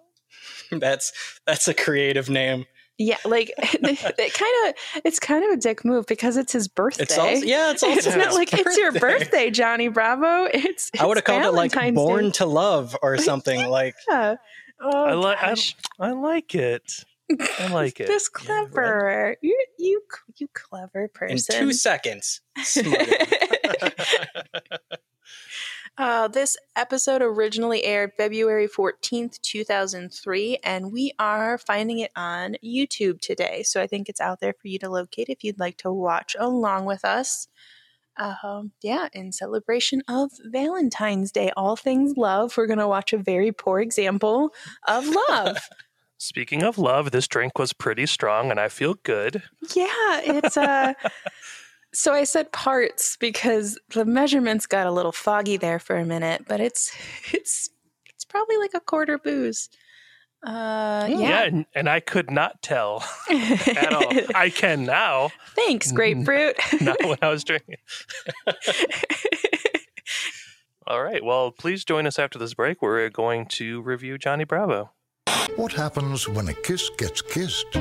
[0.70, 1.12] that's
[1.46, 2.66] that's a creative name.
[2.98, 7.04] Yeah, like it kind of it's kind of a dick move because it's his birthday.
[7.04, 10.48] It's also yeah, it's also It's not his like it's your birthday, Johnny Bravo.
[10.52, 12.30] It's, I would have it's called it like Born Day.
[12.32, 14.36] to Love or something like Yeah.
[14.80, 15.56] Oh, I like I.
[15.98, 17.04] I like it.
[17.58, 18.06] I like it.
[18.06, 18.70] This Yeah, right.
[18.70, 19.36] clever.
[19.42, 20.02] you you
[20.36, 21.54] you clever in person.
[21.60, 22.40] two seconds.
[25.96, 33.20] Uh, this episode originally aired February 14th, 2003, and we are finding it on YouTube
[33.20, 33.64] today.
[33.64, 36.36] So I think it's out there for you to locate if you'd like to watch
[36.38, 37.48] along with us.
[38.16, 43.18] Um, yeah, in celebration of Valentine's Day, all things love, we're going to watch a
[43.18, 44.50] very poor example
[44.86, 45.58] of love.
[46.18, 49.42] Speaking of love, this drink was pretty strong and I feel good.
[49.74, 50.94] Yeah, it's uh
[51.94, 56.44] so I said parts because the measurements got a little foggy there for a minute,
[56.48, 56.92] but it's
[57.32, 57.70] it's
[58.06, 59.68] it's probably like a quarter booze.
[60.44, 61.44] Uh yeah.
[61.44, 64.12] and, and I could not tell at all.
[64.34, 66.56] I can now, Thanks, grapefruit.
[66.80, 67.76] not when I was drinking.
[70.86, 71.22] All right.
[71.22, 72.80] Well, please join us after this break.
[72.80, 74.90] We're going to review Johnny Bravo.
[75.56, 77.76] What happens when a kiss gets kissed?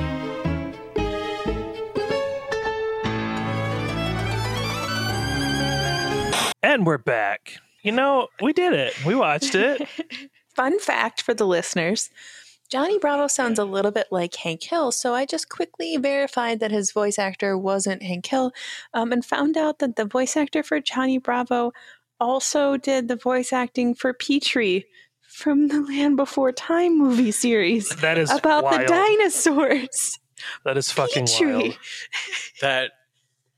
[6.62, 7.58] And we're back.
[7.82, 8.92] You know, we did it.
[9.04, 9.88] We watched it.
[10.54, 12.10] Fun fact for the listeners.
[12.68, 16.70] Johnny Bravo sounds a little bit like Hank Hill, so I just quickly verified that
[16.70, 18.52] his voice actor wasn't Hank Hill
[18.92, 21.72] um, and found out that the voice actor for Johnny Bravo
[22.20, 24.84] also did the voice acting for Petrie
[25.28, 28.80] from the Land Before Time movie series That is about wild.
[28.82, 30.18] the dinosaurs.
[30.64, 31.52] That is fucking Petrie.
[31.52, 31.78] wild.
[32.60, 32.90] That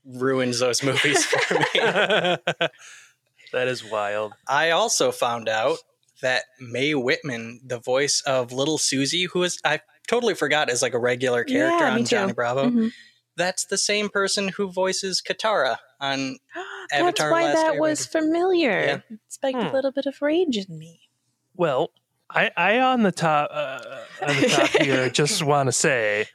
[0.05, 1.65] ruins those movies for me.
[1.75, 4.33] that is wild.
[4.47, 5.77] I also found out
[6.21, 10.93] that Mae Whitman, the voice of Little Susie, who is I totally forgot is like
[10.93, 12.05] a regular character Yeah, on too.
[12.05, 12.69] Johnny Bravo.
[12.69, 12.91] Mhm.
[13.37, 16.37] That's the same person who voices Katara on
[16.91, 17.11] Avatar.
[17.11, 19.03] That's why Last that was familiar.
[19.09, 19.73] It's like a Hmm.
[19.73, 21.09] little bit of rage in me.
[21.55, 21.91] Well,
[22.29, 23.81] I, I on the top uh,
[24.21, 26.25] on the top here just want to say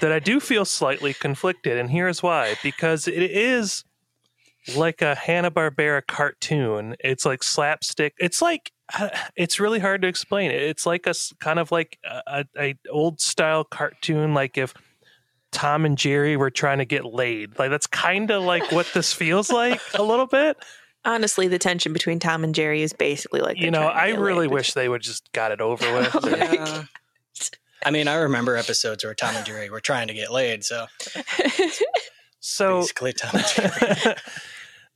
[0.00, 3.84] that I do feel slightly conflicted, and here's why: because it is
[4.74, 6.96] like a Hanna Barbera cartoon.
[7.00, 8.14] It's like slapstick.
[8.18, 10.50] It's like uh, it's really hard to explain.
[10.50, 14.74] It's like a kind of like a, a, a old style cartoon, like if.
[15.52, 17.58] Tom and Jerry were trying to get laid.
[17.58, 20.58] Like that's kind of like what this feels like a little bit.
[21.06, 24.74] Honestly, the tension between Tom and Jerry is basically like You know, I really wish
[24.74, 26.14] they would just got it over with.
[26.26, 26.84] Yeah.
[27.84, 30.86] I mean, I remember episodes where Tom and Jerry were trying to get laid, so
[32.40, 34.14] So basically Tom and Jerry.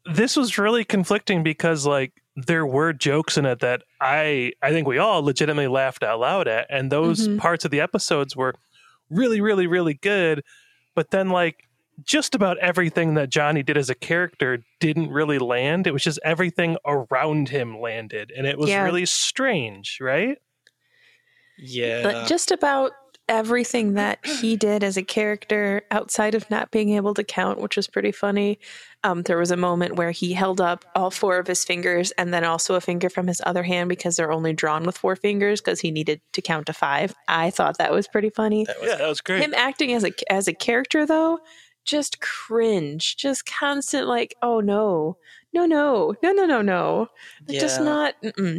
[0.14, 4.86] this was really conflicting because like there were jokes in it that I I think
[4.86, 7.38] we all legitimately laughed out loud at and those Mhm.
[7.38, 8.54] parts of the episodes were
[9.10, 10.42] really really really good
[10.94, 11.68] but then like
[12.04, 16.18] just about everything that Johnny did as a character didn't really land it was just
[16.24, 18.82] everything around him landed and it was Yeah.
[18.84, 20.38] really strange right
[21.58, 22.02] Yeah.
[22.02, 22.92] But just about
[23.28, 27.76] everything that he did as a character outside of not being able to count, which
[27.76, 28.58] was pretty funny.
[29.04, 32.34] Um, there was a moment where he held up all four of his fingers and
[32.34, 35.60] then also a finger from his other hand because they're only drawn with four fingers
[35.60, 37.14] because he needed to count to five.
[37.28, 38.64] I thought that was pretty funny.
[38.64, 41.38] that was yeah that was great Him acting as a as a character though,
[41.84, 45.16] just cringe, just constant like, oh no,
[45.52, 47.08] no, no, no, no, no, no,
[47.48, 48.14] just not,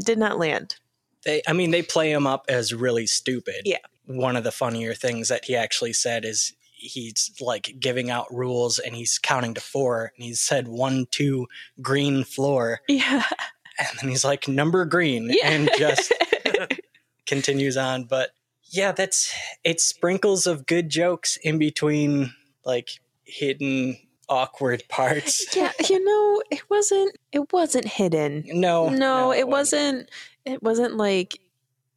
[0.05, 0.75] did not land.
[1.23, 3.61] they I mean they play him up as really stupid.
[3.65, 3.77] Yeah.
[4.05, 8.79] One of the funnier things that he actually said is he's like giving out rules
[8.79, 11.47] and he's counting to four and he said one, two,
[11.81, 12.81] green floor.
[12.87, 13.23] Yeah,
[13.79, 16.13] And then he's like number green yeah, and just
[17.25, 18.03] continues on.
[18.03, 18.31] But
[18.65, 22.33] yeah, that's it sprinkles of good jokes in between
[22.65, 22.89] like
[23.23, 23.97] hidden
[24.29, 25.45] awkward parts.
[25.55, 25.71] yeah.
[25.87, 27.17] You know, it wasn't.
[27.31, 28.43] It wasn't hidden.
[28.47, 30.09] No, no, it wasn't.
[30.45, 31.39] It wasn't like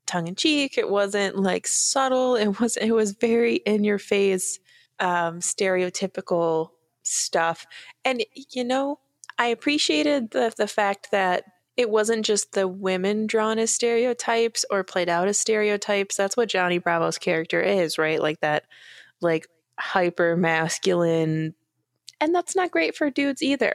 [0.06, 0.76] tongue in cheek.
[0.76, 2.36] It wasn't like subtle.
[2.36, 2.76] It was.
[2.76, 4.58] It was very in your face,
[5.00, 6.70] um, stereotypical
[7.04, 7.66] stuff.
[8.04, 8.98] And you know,
[9.38, 11.44] I appreciated the the fact that
[11.76, 16.16] it wasn't just the women drawn as stereotypes or played out as stereotypes.
[16.16, 18.20] That's what Johnny Bravo's character is, right?
[18.20, 18.64] Like that,
[19.20, 21.54] like hyper masculine,
[22.20, 23.74] and that's not great for dudes either.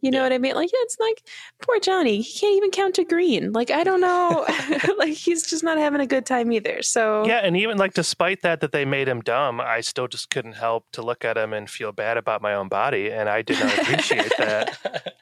[0.00, 0.22] You know Yeah.
[0.24, 0.54] what I mean?
[0.54, 1.22] Like, yeah, it's like
[1.60, 2.20] poor Johnny.
[2.20, 3.52] He can't even count to green.
[3.52, 4.46] Like, I don't know.
[4.98, 6.82] like, he's just not having a good time either.
[6.82, 10.30] So, Yeah, and even like despite that that they made him dumb, I still just
[10.30, 13.42] couldn't help to look at him and feel bad about my own body, and I
[13.42, 15.14] did not appreciate that.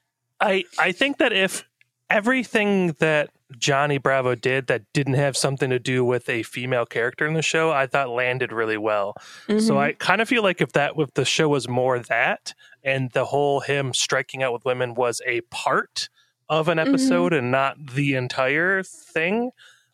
[0.40, 1.64] I I think that if
[2.10, 7.26] everything that Johnny Bravo did that didn't have something to do with a female character
[7.26, 9.14] in the show, I thought landed really well.
[9.48, 9.78] So Mhm.
[9.78, 13.26] I kind of feel like if that if the show was more that and the
[13.26, 16.08] whole him striking out with women was a part
[16.48, 19.50] of an episode and not the entire thing,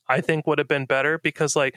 [0.09, 1.77] I think would have been better because like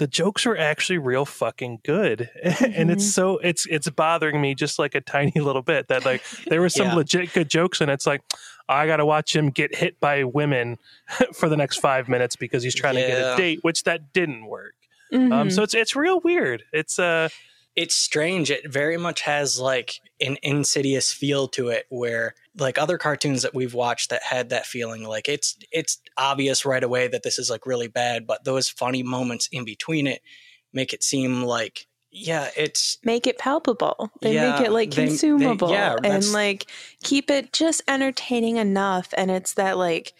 [0.00, 2.30] the jokes were actually real fucking good.
[2.42, 6.22] and it's so it's it's bothering me just like a tiny little bit that like
[6.46, 6.94] there were some Yeah.
[6.94, 8.22] legit good jokes and it's like
[8.66, 10.78] I got to watch him get hit by women
[11.34, 14.46] for the next 5 minutes because he's trying to get a date, which that didn't
[14.46, 14.74] work.
[15.12, 15.32] Mhm.
[15.32, 16.62] Um, so it's it's real weird.
[16.72, 17.28] It's uh
[17.76, 18.50] it's strange.
[18.50, 23.54] It very much has like an insidious feel to it where like other cartoons that
[23.54, 27.48] we've watched that had that feeling like it's it's obvious right away that this is
[27.48, 30.20] like really bad, but those funny moments in between it
[30.72, 34.10] make it seem like yeah, it's make it palpable.
[34.20, 36.66] They Yeah, make it like they- they- consumable yeah, and like
[37.04, 39.14] keep it just entertaining enough.
[39.16, 40.12] And it's that like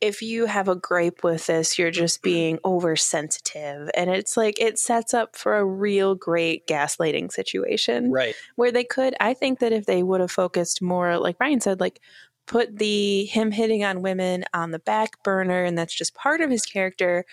[0.00, 2.24] if you have a gripe with this, you're just mm.
[2.24, 3.90] being oversensitive.
[3.94, 8.34] And it's like it sets up for a real great gaslighting situation right.
[8.56, 11.80] where they could I think that if they would have focused more, like Ryan said,
[11.80, 12.00] like
[12.46, 16.50] put the him hitting on women on the back burner and that's just part of
[16.50, 17.24] his character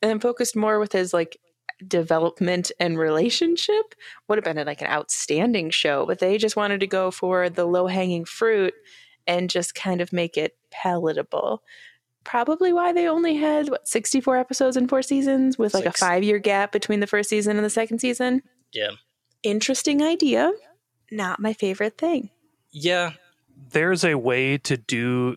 [0.00, 1.36] and then focused more with his like
[1.86, 3.94] development and relationship
[4.28, 7.64] would have been like an outstanding show but they just wanted to go for the
[7.64, 8.72] low hanging fruit
[9.26, 11.62] and just kind of make it palatable
[12.24, 16.00] probably why they only had what 64 episodes in four seasons with like Six.
[16.00, 18.42] a five year gap between the first season and the second season.
[18.72, 18.90] Yeah.
[19.42, 20.52] Interesting idea.
[21.10, 22.30] Not my favorite thing.
[22.70, 23.12] Yeah.
[23.70, 25.36] There's a way to do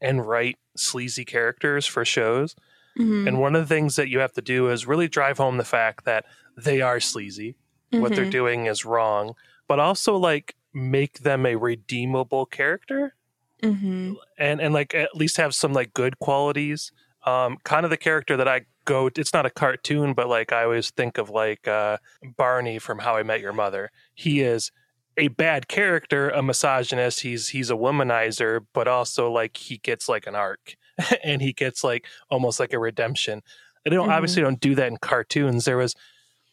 [0.00, 2.56] and write sleazy characters for shows.
[2.98, 3.28] Mhm.
[3.28, 5.64] And one of the things that you have to do is really drive home the
[5.64, 6.24] fact that
[6.56, 7.56] they are sleazy.
[7.90, 8.30] What they're Mhm.
[8.30, 9.34] doing is wrong,
[9.68, 13.14] but also like make them a redeemable character
[13.62, 14.16] Mhm.
[14.38, 16.92] and and like at least have some like good qualities.
[17.24, 19.08] Um, kind of the character that I go.
[19.14, 21.98] It's not a cartoon, but like I always think of like uh,
[22.36, 23.90] Barney from How I Met Your Mother.
[24.14, 24.72] He is
[25.16, 27.20] a bad character, a misogynist.
[27.20, 30.74] He's he's a womanizer, but also like he gets like an arc,
[31.24, 33.42] and he gets like almost like a redemption.
[33.84, 34.12] They don't Mhm.
[34.16, 35.64] obviously don't do that in cartoons.
[35.64, 35.94] There was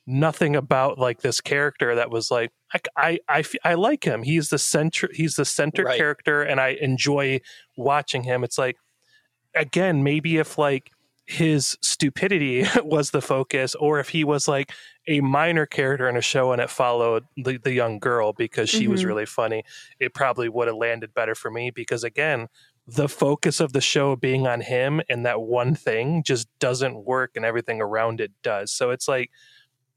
[0.09, 2.51] nothing about like this character that was like
[2.97, 4.23] I I I like him.
[4.23, 5.09] He's the center.
[5.13, 5.97] He's the center Right.
[5.97, 7.41] character, and I enjoy
[7.77, 8.43] watching him.
[8.43, 8.77] It's like
[9.55, 10.91] again, maybe if like
[11.25, 14.71] his stupidity was the focus, or if he was like
[15.07, 18.87] a minor character in a show and it followed the, the young girl because she
[18.87, 19.07] was Mhm.
[19.07, 19.63] really funny,
[19.99, 21.69] it probably would have landed better for me.
[21.71, 22.47] Because again,
[22.87, 27.31] the focus of the show being on him and that one thing just doesn't work,
[27.35, 28.71] and everything around it does.
[28.71, 29.29] So it's like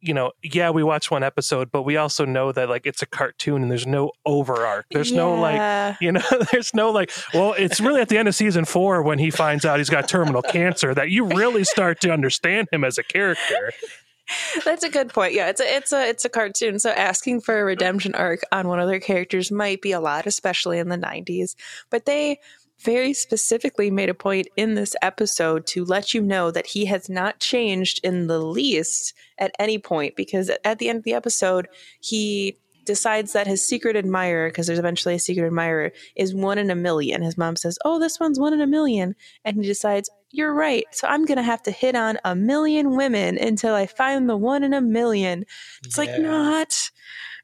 [0.03, 3.07] you know, yeah, we watch one episode, but we also know that like it's a
[3.07, 4.87] cartoon and there's no over arc.
[4.91, 8.35] There's no like you know, there's no like, well, it's really at the end of
[8.35, 12.13] season four when he finds out he's got terminal cancer that you really start to
[12.13, 13.73] understand him as a character.
[14.65, 15.35] That's a good point.
[15.35, 16.79] Yeah, it's a it's a it's a cartoon.
[16.79, 20.27] So asking for a redemption arc on one of their characters might be a lot,
[20.27, 21.55] especially in the '90s.
[21.91, 22.39] But they
[22.83, 27.09] very specifically made a point in this episode to let you know that he has
[27.09, 30.17] not changed in the least at any point.
[30.17, 31.69] Because at the end of the episode,
[32.01, 36.71] he decides that his secret admirer, because there's eventually a secret admirer, is one in
[36.71, 37.23] a million.
[37.23, 39.15] His mom says, "Oh, this one's one in a million.
[39.45, 40.85] and he decides, "You're right.
[40.91, 44.65] So I'm gonna have to hit on a million women until I find the one
[44.65, 45.45] in a million.
[45.85, 46.91] It's like not,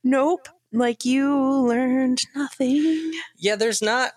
[0.03, 0.48] nope.
[0.72, 1.35] Like you
[1.66, 3.12] learned nothing.
[3.38, 4.12] yeah there's not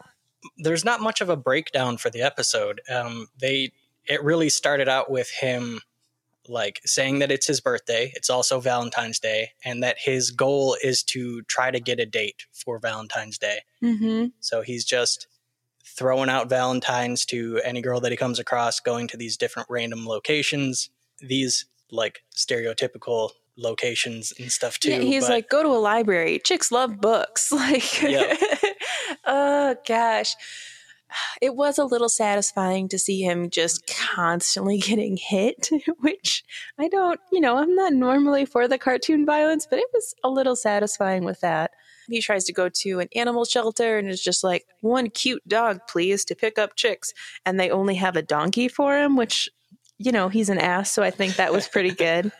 [0.61, 2.81] there's not much of a breakdown for the episode.
[2.89, 3.71] Um they
[4.05, 5.81] it really started out with him
[6.47, 11.03] like saying that it's his birthday it's also valentine's day and that his goal is
[11.03, 13.59] to try to get a date for valentine's day.
[13.83, 14.27] Mm-hmm.
[14.39, 15.27] so he's just
[15.83, 20.05] throwing out valentines to any girl that he comes across going to these different random
[20.05, 20.89] locations.
[21.19, 26.39] These like stereotypical locations and stuff too Yeah, he's but- like, go to a library.
[26.43, 27.51] Chicks love books.
[27.61, 28.37] Like, Yep.
[29.25, 30.35] oh gosh.
[31.41, 33.85] It was a little satisfying to see him just
[34.15, 36.41] constantly getting hit, which
[36.79, 40.29] I don't, you know, I'm not normally for the cartoon violence, but it was a
[40.29, 41.71] little satisfying with that.
[42.09, 45.79] He tries to go to an animal shelter and is just like, one cute dog,
[45.89, 47.13] please, to pick up chicks.
[47.45, 49.49] And they only have a donkey for him, which,
[49.97, 50.91] you know, he's an ass.
[50.91, 52.31] So I think that was pretty good.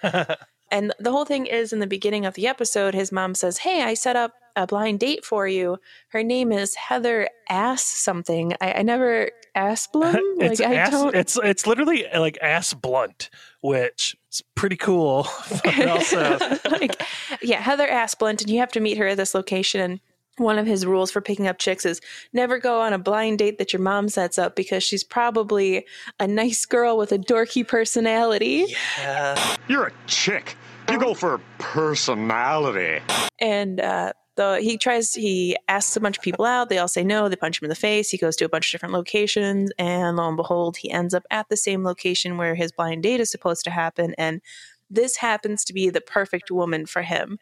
[0.72, 3.84] And the whole thing is in the beginning of the episode, his mom says, Hey,
[3.84, 5.78] I set up a blind date for you.
[6.10, 8.54] Her name is Heather Ass something.
[8.62, 10.14] I, I never Asplum.
[10.38, 13.30] Like it's I ass, don't it's it's literally like ass blunt,
[13.62, 15.28] which is pretty cool.
[15.88, 17.02] Also, like
[17.42, 20.00] yeah, Heather Ass Blunt, and you have to meet her at this location.
[20.42, 22.02] And one of his rules for picking up chicks is
[22.34, 25.86] never go on a blind date that your mom sets up because she's probably
[26.20, 28.66] a nice girl with a dorky personality.
[28.98, 29.58] yeah.
[29.68, 30.58] You're a chick.
[30.90, 33.04] You go for personality.
[33.40, 36.70] and uh, the he tries he asks a bunch of people out.
[36.70, 37.30] They all say no.
[37.30, 38.10] They punch him in the face.
[38.10, 39.72] He goes to a bunch of different locations.
[39.78, 43.20] And lo and behold he ends up at the same location where his blind date
[43.20, 44.16] is supposed to happen.
[44.18, 44.42] And
[44.90, 47.38] this happens to be the perfect woman for him.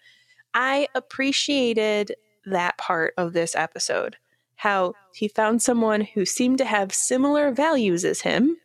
[0.54, 2.14] I appreciated
[2.50, 4.18] that part of this episode
[4.56, 8.58] how he found someone who seemed to have similar values as him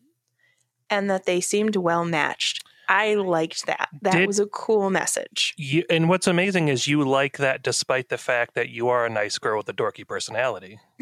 [0.90, 5.55] and that they seemed well matched i liked that that Did- was a cool message
[5.57, 9.11] you, and what's amazing is you like that despite the fact that you are a
[9.11, 10.79] nice girl with a dorky personality.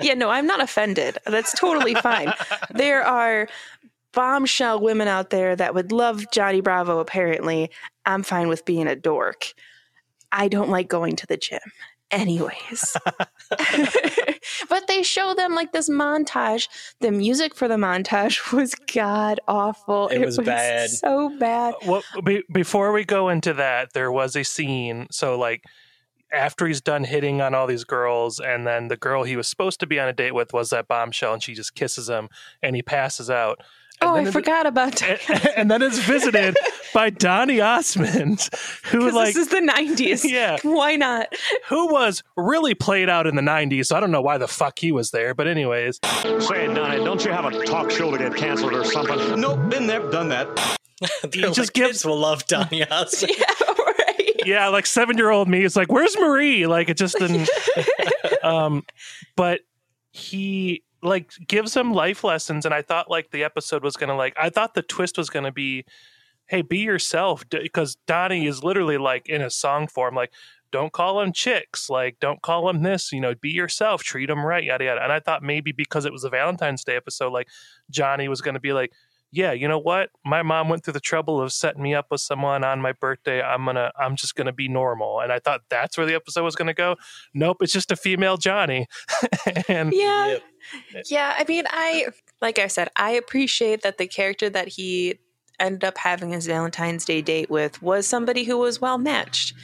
[0.00, 1.18] yeah, no, I'm not offended.
[1.26, 2.32] That's totally fine.
[2.74, 3.48] There are
[4.12, 7.70] bombshell women out there that would love Johnny Bravo, apparently.
[8.06, 9.52] I'm fine with being a dork.
[10.32, 11.60] I don't like going to the gym.
[12.10, 12.96] Anyways.
[14.68, 16.68] but they show them like this montage.
[17.00, 20.08] The music for the montage was god awful.
[20.08, 20.90] It was bad.
[20.90, 21.74] So bad.
[21.74, 25.06] Uh, well, be, before we go into that, there was a scene.
[25.10, 25.64] So, like,
[26.32, 29.80] after he's done hitting on all these girls, and then the girl he was supposed
[29.80, 32.28] to be on a date with was that bombshell, and she just kisses him,
[32.62, 33.60] and he passes out.
[34.00, 35.20] Oh, then I it- forgot about that.
[35.28, 36.56] and, and then it's visited
[36.94, 38.48] by Donny Osmond,
[38.84, 40.24] who Because like this is the 90s.
[40.30, 40.56] Yeah.
[40.62, 41.32] Why not?
[41.68, 43.86] who was really played out in the 90s.
[43.86, 45.98] So I don't know why the fuck he was there, but anyways,
[46.40, 49.40] Say, Donny, don't you have a talk show to get canceled or something?
[49.40, 50.48] Nope, been there, done that.
[51.22, 53.34] They're like, just gives- kids will love Donny Osmond.
[53.38, 54.32] Yeah, right.
[54.44, 57.48] yeah, like seven year old me is like, "Where's Marie?" Like it just didn't.
[58.42, 58.84] um,
[59.36, 59.60] but
[60.10, 64.34] he like gives him life lessons, and I thought like the episode was gonna like
[64.38, 65.84] I thought the twist was gonna be,
[66.46, 70.32] "Hey, be yourself," because Donny is literally like in a song form, like.
[70.70, 71.88] Don't call them chicks.
[71.88, 73.10] Like, don't call them this.
[73.10, 74.02] You know, be yourself.
[74.02, 74.62] Treat them right.
[74.62, 75.02] Yada yada.
[75.02, 77.48] And I thought maybe because it was a Valentine's Day episode, like
[77.88, 78.92] Johnny was to be like,
[79.30, 80.10] yeah, you know what?
[80.24, 83.42] My mom went through the trouble of setting me up with someone on my birthday.
[83.42, 85.20] I'm gonna, I'm just gonna be normal.
[85.20, 86.96] And I thought that's where the episode was gonna go.
[87.34, 88.86] Nope, it's just a female Johnny.
[89.68, 90.26] and Yeah.
[90.28, 90.42] Yep.
[90.94, 91.02] Eh.
[91.10, 92.08] Yeah, I mean, I
[92.40, 95.18] like I said, I appreciate that the character that he
[95.60, 99.54] ended up having his Valentine's Day date with was somebody who was well matched.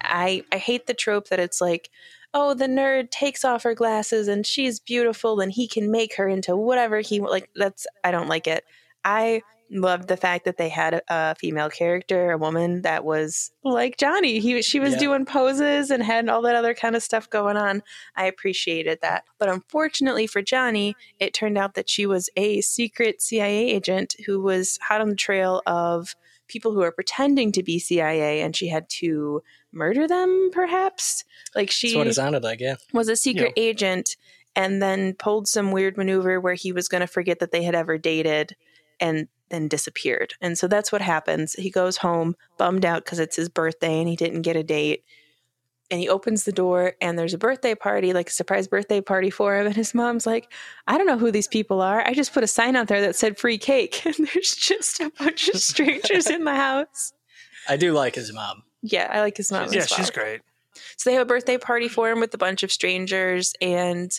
[0.00, 1.88] I I hate the trope that it's like,
[2.34, 6.28] oh, the nerd takes off her glasses and she's beautiful and he can make her
[6.28, 7.48] into whatever he like.
[7.56, 8.64] That's I don't like it.
[9.04, 13.50] I loved the fact that they had a, a female character, a woman that was
[13.64, 14.38] like Johnny.
[14.38, 14.98] He she was Yeah.
[15.00, 17.82] doing poses and had all that other kind of stuff going on.
[18.14, 19.24] I appreciated that.
[19.38, 24.40] But unfortunately for Johnny, it turned out that she was a secret CIA agent who
[24.40, 26.14] was hot on the trail of
[26.46, 29.42] people who are pretending to be CIA and she had to
[29.72, 31.24] murder them perhaps
[31.56, 32.76] like she That's what it sounded like, yeah.
[32.92, 34.16] was a secret agent
[34.54, 37.74] and then pulled some weird maneuver where he was going to forget that they had
[37.74, 38.54] ever dated
[39.04, 40.32] and then disappeared.
[40.40, 41.52] And so that's what happens.
[41.52, 45.04] He goes home bummed out because it's his birthday and he didn't get a date.
[45.90, 49.28] And he opens the door and there's a birthday party, like a surprise birthday party
[49.28, 49.66] for him.
[49.66, 50.50] And his mom's like,
[50.86, 52.00] I don't know who these people are.
[52.00, 54.02] I just put a sign out there that said free cake.
[54.06, 57.12] And there's just a bunch of strangers in the house.
[57.68, 58.62] I do like his mom.
[58.80, 59.70] Yeah, I like his mom.
[59.70, 59.98] yeah, as well.
[59.98, 60.40] she's great.
[60.96, 64.10] So they have a birthday party for him with a bunch of strangers, and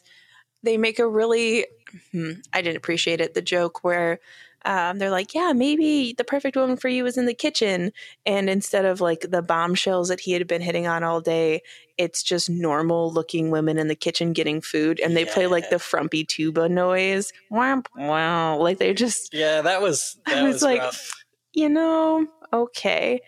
[0.63, 1.65] they make a really,
[2.11, 4.19] hmm, I didn't appreciate it, the joke where
[4.65, 7.91] um, they're like, yeah, maybe the perfect woman for you is in the kitchen.
[8.25, 11.61] And instead of like the bombshells that he had been hitting on all day,
[11.97, 14.99] it's just normal looking women in the kitchen getting food.
[14.99, 17.31] And they play like the frumpy tuba noise.
[17.51, 18.57] Wow, wow.
[18.57, 21.13] Like they just, Yeah, that was I that was was, like, rough.
[21.53, 23.21] you know, okay.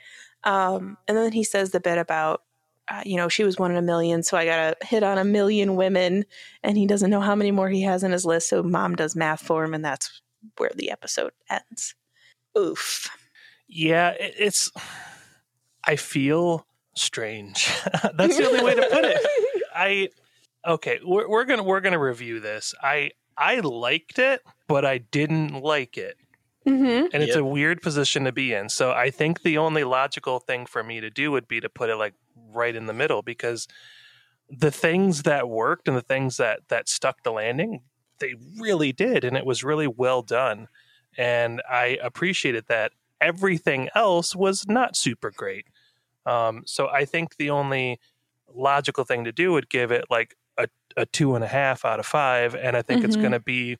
[0.44, 2.42] Um, and then he says the bit about,
[2.90, 5.18] uh, you know, she was one in a million, so I got to hit on
[5.18, 6.24] a million women,
[6.64, 8.48] and he doesn't know how many more he has in his list.
[8.50, 10.22] So mom does math for him, and that's
[10.58, 11.96] where the episode ends.
[12.58, 13.10] Oof.
[13.68, 14.72] Yeah, it's.
[15.86, 17.70] I feel strange.
[18.16, 19.64] That's the only way to put it.
[19.76, 20.10] I
[20.66, 21.00] okay.
[21.04, 22.74] We're, we're gonna we're gonna review this.
[22.82, 26.18] I I liked it, but I didn't like it.
[26.68, 27.06] Mm-hmm.
[27.14, 27.38] and it's Yep.
[27.44, 28.68] a weird position to be in.
[28.68, 31.90] So I think the only logical thing for me to do would be to put
[31.90, 32.14] it like
[32.52, 33.70] right in the middle because
[34.50, 37.84] the things that worked and the things that that stuck the landing,
[38.20, 40.68] they really did, and it was really well done,
[41.18, 42.92] and I appreciated that.
[43.20, 45.66] Everything else was not super great.
[46.26, 48.00] Um, so I think the only
[48.54, 52.00] logical thing to do would give it like a, a two and a half out
[52.00, 53.22] of five, and I think it's Mhm.
[53.22, 53.78] going to be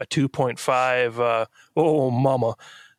[0.00, 1.20] a two point five.
[1.20, 2.54] Uh, oh, mama.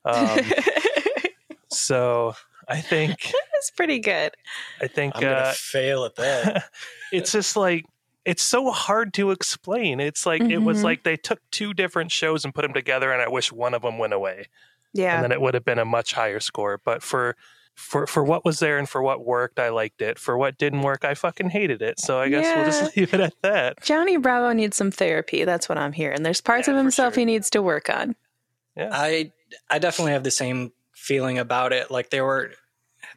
[0.06, 0.40] Um,
[1.70, 2.36] so
[2.68, 4.32] I think it's pretty good.
[4.82, 6.70] I think I'm gonna uh, fail at that.
[7.12, 7.86] it's just like
[8.26, 10.00] it's so hard to explain.
[10.00, 10.84] It's like it was Mhm.
[10.84, 13.82] like they took two different shows and put them together, and I wish one of
[13.82, 14.48] them went away,
[14.94, 15.16] Yeah.
[15.16, 16.80] and then it would have been a much higher score.
[16.84, 17.36] But for
[17.74, 20.20] for for what was there and for what worked, I liked it.
[20.20, 22.00] For what didn't work, I fucking hated it.
[22.00, 23.82] So I guess we'll just leave it at that.
[23.82, 25.46] Johnny Bravo needs some therapy.
[25.46, 26.22] That's what I'm hearing.
[26.22, 27.22] There's parts Yeah, of himself sure.
[27.22, 28.16] he needs to work on.
[28.76, 29.32] Yeah, I
[29.70, 31.90] I definitely have the same feeling about it.
[31.90, 32.52] Like there were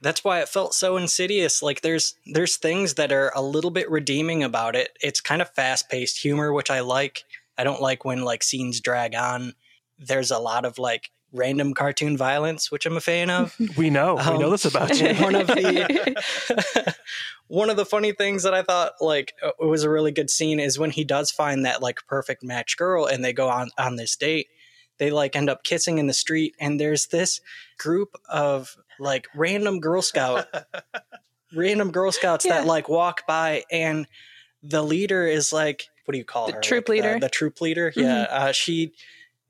[0.02, 1.62] that's why it felt so insidious.
[1.62, 4.96] Like there's there's things that are a little bit redeeming about it.
[5.00, 7.24] It's kind of fast-paced humor which I like.
[7.58, 9.54] I don't like when like scenes drag on.
[9.98, 13.56] There's a lot of like random cartoon violence which I'm a fan of.
[13.76, 14.14] We know.
[14.14, 15.14] we know Um, this about you.
[15.24, 16.94] one of the
[17.48, 20.60] one of the funny things that I thought like uh, was a really good scene
[20.60, 23.96] is when he does find that like perfect match girl and they go on on
[23.96, 24.48] this date.
[24.98, 27.40] They like end up kissing in the street and there's this
[27.78, 30.46] group of like random Girl Scout
[31.54, 32.58] random Girl Scouts Yeah.
[32.60, 34.06] that like walk by and
[34.62, 36.60] the leader is like what do you call The her?
[36.60, 37.18] troop Like, leader.
[37.18, 37.90] The, troop leader.
[37.96, 38.26] Yeah.
[38.30, 38.92] Uh, she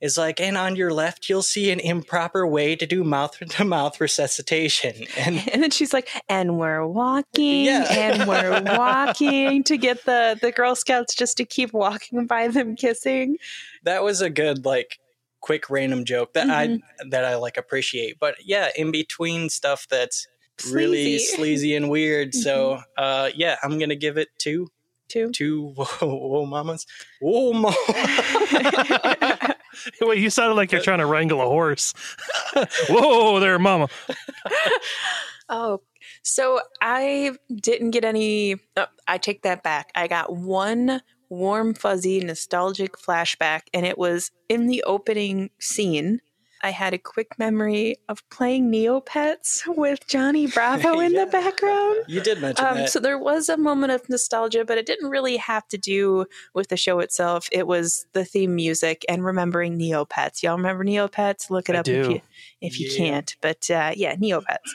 [0.01, 3.65] is like, and on your left, you'll see an improper way to do mouth to
[3.65, 5.07] mouth resuscitation.
[5.17, 7.87] And And then she's like, and we're walking, Yeah.
[7.91, 12.77] and we're walking to get the the Girl Scouts just to keep walking by them
[12.77, 13.37] kissing.
[13.83, 14.99] that was a good like
[15.45, 16.79] quick random joke that I
[17.11, 18.19] that I like appreciate.
[18.19, 20.27] But yeah, in between stuff that's
[20.71, 21.37] really Sleazy.
[21.37, 22.35] sleazy and weird.
[22.35, 24.69] So uh, yeah, I'm gonna give it two
[25.09, 25.31] Two.
[25.33, 26.87] two whoa, whoa mamas
[27.21, 27.77] whoa mama.
[30.01, 31.93] Wait, you sounded like you're trying to wrangle a horse.
[32.89, 33.89] Whoa there, mama.
[35.49, 35.83] Oh,
[36.23, 38.57] so I didn't get any.
[38.77, 39.91] Oh, I take that back.
[39.95, 41.03] I got one
[41.35, 46.21] warm, fuzzy, nostalgic flashback, and it was in the opening scene.
[46.63, 51.27] I had a quick memory of playing Neopets with Johnny Bravo in Yeah.
[51.27, 51.97] the background.
[52.09, 52.89] You did mention Um, that.
[52.91, 56.25] so there was a moment of nostalgia, but it didn't really have to do
[56.55, 57.49] with the show itself.
[57.53, 60.43] It was the theme music and remembering Neopets.
[60.43, 61.51] Y'all remember Neopets?
[61.51, 62.21] Look it I up if you
[62.63, 62.97] if you Yeah.
[62.97, 63.37] can't.
[63.43, 64.71] But uh, yeah, Neopets.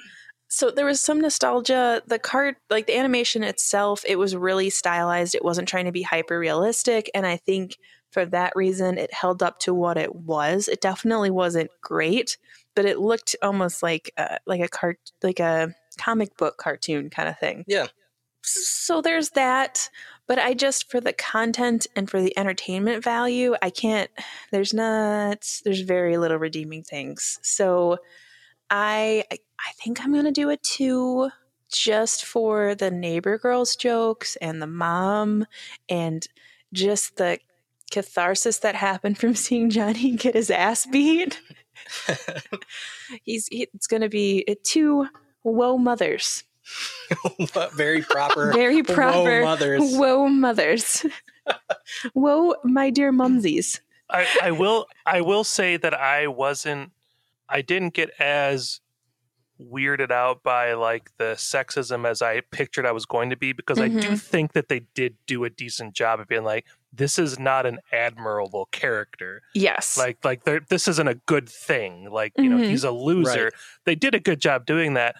[0.49, 2.01] So there was some nostalgia.
[2.07, 5.35] The card, like the animation itself, it was really stylized.
[5.35, 7.77] It wasn't trying to be hyper realistic, and I think
[8.11, 10.67] for that reason, it held up to what it was.
[10.67, 12.37] It definitely wasn't great,
[12.75, 17.27] but it looked almost like uh, like a cart, like a comic book cartoon kind
[17.27, 17.87] of thing yeah.
[18.41, 19.89] so there's that
[20.27, 24.09] but i just for the content and for the entertainment value i can't
[24.51, 27.97] there's not there's very little redeeming things so
[28.69, 31.29] i i, I think i'm gonna do a two
[31.71, 35.45] just for the neighbor girls jokes and the mom
[35.87, 36.25] and
[36.73, 37.39] just the
[37.91, 41.39] catharsis that happened from seeing johnny get his ass beat
[43.23, 45.07] he's he, it's gonna be uh, two
[45.43, 46.43] woe mothers
[47.73, 48.53] Very proper.
[48.53, 49.81] very Whoa, proper mothers.
[49.97, 51.05] whoa mothers
[52.13, 53.79] whoa my dear mumsies
[54.11, 56.91] I, I will I will say that I wasn't
[57.49, 58.79] I didn't get as
[59.61, 63.77] weirded out by like the sexism as I pictured I was going to be because
[63.77, 67.37] I do think that they did do a decent job of being like this is
[67.37, 69.41] not an admirable character.
[69.53, 69.97] Yes.
[69.97, 72.09] Like like this isn't a good thing.
[72.09, 72.69] Like you know Mhm.
[72.69, 73.45] he's a loser.
[73.45, 73.53] Right.
[73.83, 75.17] they did a good job doing that.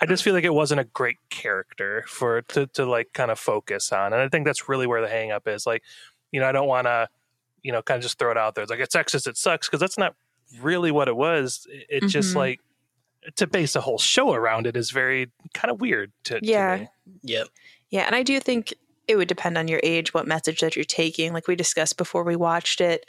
[0.00, 3.38] I just feel like it wasn't a great character for to, to like kind of
[3.38, 5.66] focus on and i think that's really where the hang up is.
[5.66, 5.82] Like
[6.32, 7.06] you know i don't want to
[7.62, 8.62] you know kind of just throw it out there.
[8.62, 10.14] It's like it's sexist it sucks because that's not
[10.60, 12.36] really what it was It- it's just Mhm.
[12.36, 12.60] like
[13.36, 16.76] to base a whole show around it is very kind of weird to, to Yeah.
[16.76, 16.88] me.
[17.22, 17.48] Yep.
[17.90, 18.74] yeah and i do think
[19.08, 22.22] it would depend on your age what message that you're taking like we discussed before
[22.24, 23.06] we watched it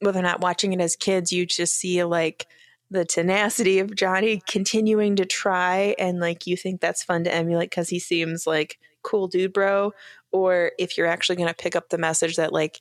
[0.00, 2.46] whether or not watching it as kids you just see like
[2.90, 7.68] the tenacity of johnny continuing to try and like you think that's fun to emulate
[7.70, 9.92] because he seems like cool dude bro
[10.32, 12.80] or if you're actually going to pick up the message that like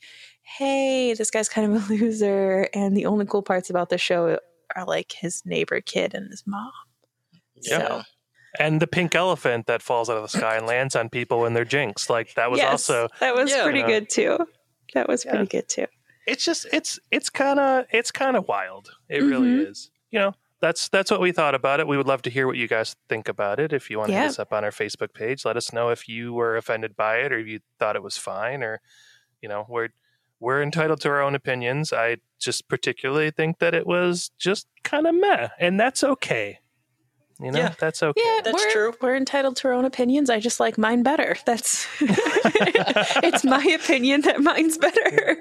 [0.58, 4.40] hey this guy's kind of a loser and the only cool parts about the show
[4.76, 6.72] are like his neighbor kid and his mom
[7.56, 7.78] Yeah.
[7.88, 8.02] So-
[8.60, 11.54] and the pink elephant that falls out of the sky and lands on people when
[11.54, 13.64] they're jinxed like that was Yes, also that was Yeah.
[13.64, 13.88] pretty Yeah.
[13.88, 14.38] good too
[14.96, 15.32] that was Yeah.
[15.32, 15.86] pretty good too
[16.26, 19.70] it's just it's it's kind of it's kind of wild it really Mhm.
[19.70, 22.48] is you know that's that's what we thought about it we would love to hear
[22.48, 24.22] what you guys think about it if you want to Yeah.
[24.24, 27.18] hit us up on our facebook page let us know if you were offended by
[27.18, 28.82] it or if you thought it was fine or
[29.42, 29.90] you know we're
[30.40, 35.06] we're entitled to our own opinions i just particularly think that it was just kind
[35.08, 36.60] of meh and that's okay
[37.42, 37.74] you know Yeah.
[37.80, 38.94] that's okay Yeah, That's we're, true.
[39.02, 40.30] We're entitled to our own opinions.
[40.30, 41.38] I just like mine better.
[41.46, 45.38] That's it's my opinion that mine's better.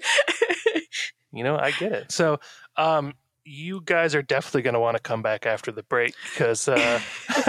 [1.33, 2.39] you know i get it so
[2.77, 3.13] um
[3.45, 7.01] you guys are definitely going to want to come back after the break because uh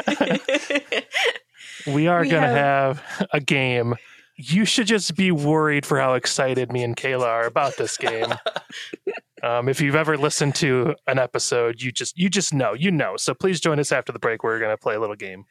[1.88, 3.96] we are going to have a game.
[4.42, 8.34] You should just be worried for how excited me and Kayla are about this game.
[9.44, 13.18] um, if you've ever listened to an episode, you just you just know, you know.
[13.18, 14.42] So please join us after the break.
[14.42, 15.44] We're going to play a little game.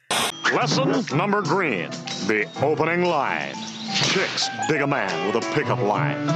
[0.55, 1.91] Lesson number green.
[2.29, 3.55] The opening line.
[3.95, 6.27] Chicks dig a man with a pickup line.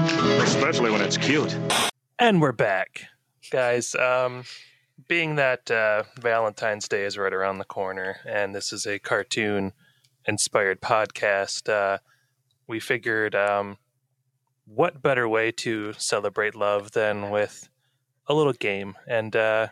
[0.42, 1.57] Especially when it's cute.
[2.18, 3.07] And we're back,
[3.50, 3.94] guys.
[3.94, 4.44] Um,
[5.09, 10.82] being that uh, Valentine's Day is right around the corner, and this is a cartoon-inspired
[10.82, 11.96] podcast, uh,
[12.66, 13.76] we figured, um,
[14.66, 17.68] what better way to celebrate love than with
[18.26, 18.94] a little game?
[19.06, 19.68] And uh,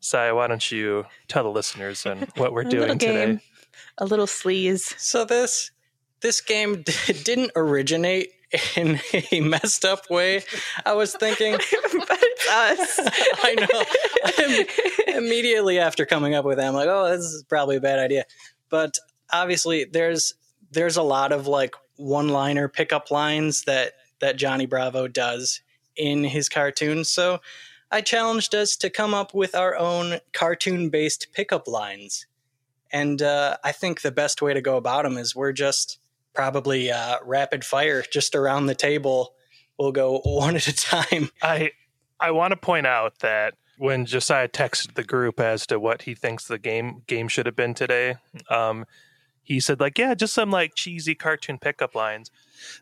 [0.00, 3.38] Saya, why don't you tell the listeners and what we're A little doing today?
[3.98, 4.98] a little sleaze.
[4.98, 5.70] So this
[6.20, 6.92] this game d-
[7.24, 8.30] didn't originate
[8.76, 9.00] in
[9.32, 10.42] a messed up way.
[10.86, 13.00] I was thinking, but it's us.
[13.42, 14.46] I know.
[15.08, 17.98] I'm- immediately after coming up with that, I'm like, oh, this is probably a bad
[17.98, 18.24] idea.
[18.68, 18.94] But
[19.32, 20.34] obviously, there's
[20.74, 25.60] there's a lot of like one-liner pickup lines that that Johnny Bravo does
[25.96, 27.08] in his cartoons.
[27.08, 27.40] So
[27.90, 32.26] I challenged us to come up with our own cartoon-based pickup lines,
[32.92, 35.98] and uh, I think the best way to go about them is we're just
[36.34, 39.34] probably uh, rapid fire, just around the table.
[39.78, 41.30] We'll go one at a time.
[41.42, 41.72] I
[42.20, 46.14] I want to point out that when Josiah texted the group as to what he
[46.14, 48.16] thinks the game game should have been today,
[48.48, 48.86] um,
[49.44, 52.30] he said like, "Yeah, just some like cheesy cartoon pickup lines,"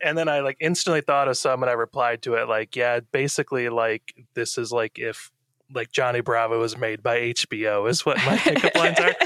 [0.01, 3.01] and then I like instantly thought of some, and I replied to it like, "Yeah,
[3.11, 5.31] basically like this is like if
[5.73, 9.13] like Johnny Bravo was made by HBO is what my pickup lines are."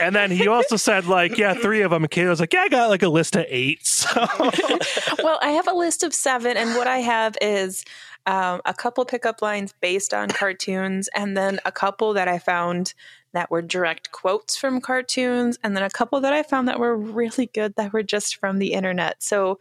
[0.00, 2.62] And then he also said like, "Yeah, three of them." And Kayla was like, "Yeah,
[2.62, 3.86] I got like a list of eight.
[3.86, 4.26] So
[5.22, 7.84] well, I have a list of seven, and what I have is
[8.26, 12.94] um, a couple pickup lines based on cartoons, and then a couple that I found
[13.32, 16.96] that were direct quotes from cartoons, and then a couple that I found that were
[16.96, 19.22] really good that were just from the internet.
[19.22, 19.58] So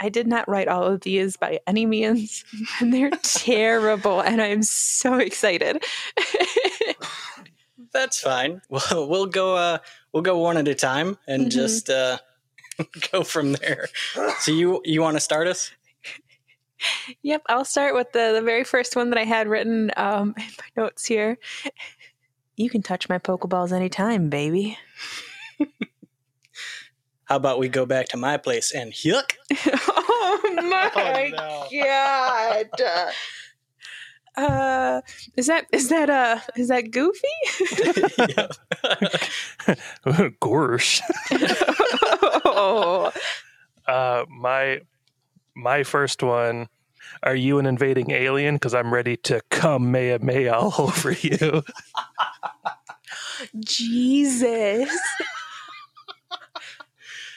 [0.00, 2.44] I did not write all of these by any means,
[2.80, 5.82] and they're terrible, and I'm so excited.
[7.92, 8.60] That's fine.
[8.68, 9.78] We'll we'll go uh
[10.12, 11.50] we'll go one at a time and Mhm.
[11.50, 12.18] just uh
[13.12, 13.86] go from there.
[14.40, 15.70] So you you want to start us?
[17.22, 20.44] Yep, I'll start with the, the very first one that I had written um, in
[20.58, 21.38] my notes here.
[22.56, 24.78] You can touch my Pokeballs anytime, baby.
[27.24, 29.32] How about we go back to my place and yuck?
[29.66, 31.32] oh my
[31.70, 32.70] god!
[34.36, 35.00] Uh,
[35.36, 37.28] is that is that uh is that Goofy?
[40.40, 41.00] gorsh.
[42.44, 43.12] oh,
[43.86, 44.80] Uh, my
[45.56, 46.68] my first one.
[47.22, 48.56] Are you an invading alien?
[48.56, 51.62] Because I'm ready to come mea mea all over you.
[53.60, 54.90] Jesus!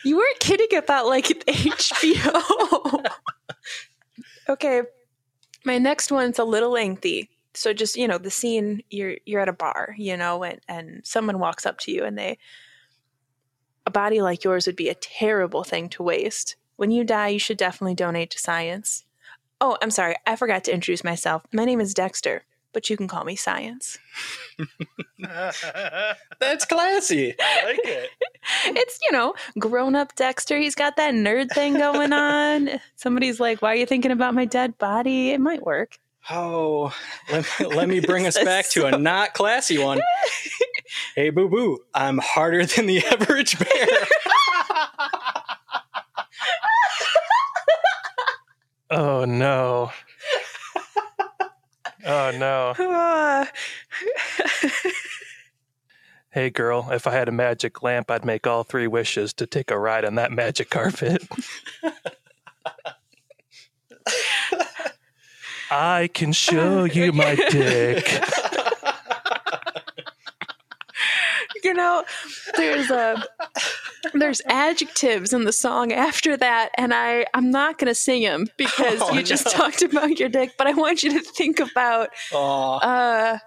[0.03, 3.05] you weren't kidding about like HBO.
[4.49, 4.82] okay,
[5.65, 7.30] my next one's a little lengthy.
[7.53, 11.01] So just you know, the scene you're you're at a bar, you know, and and
[11.05, 12.38] someone walks up to you and they
[13.86, 16.57] a body like yours would be a terrible thing to waste.
[16.76, 19.05] When you die, you should definitely donate to science.
[19.60, 21.43] Oh, I'm sorry, I forgot to introduce myself.
[21.51, 22.43] My name is Dexter,
[22.74, 23.97] but you can call me Science.
[25.20, 27.34] That's classy.
[27.39, 28.10] I like it.
[28.66, 33.62] it's you know grown up dexter he's got that nerd thing going on somebody's like
[33.62, 35.97] why are you thinking about my dead body it might work
[36.30, 36.93] Oh,
[37.32, 40.01] let me, let me bring us This is back to a not classy one.
[41.16, 43.88] Hey, boo boo, I'm harder than the average bear.
[48.98, 49.91] Oh no.
[52.04, 53.45] Oh no.
[56.32, 59.72] Hey girl, if I had a magic lamp, I'd make all three wishes to take
[59.72, 61.28] a ride on that magic carpet.
[65.72, 68.22] I can show you my dick.
[71.64, 72.04] you know
[72.56, 73.24] there's a
[74.14, 78.47] there's adjectives in the song after that and i i'm not going to sing them
[78.58, 79.51] because Oh, you just no.
[79.53, 82.78] talked about your dick but i want you to think about Aw.
[82.80, 83.38] uh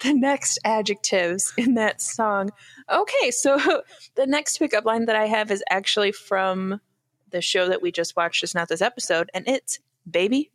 [0.00, 2.48] the next adjectives in that song.
[2.90, 3.58] Okay, so
[4.14, 6.80] the next pickup line that I have is actually from
[7.28, 9.78] the show that we just watched, just not this episode, and it's
[10.10, 10.50] Baby,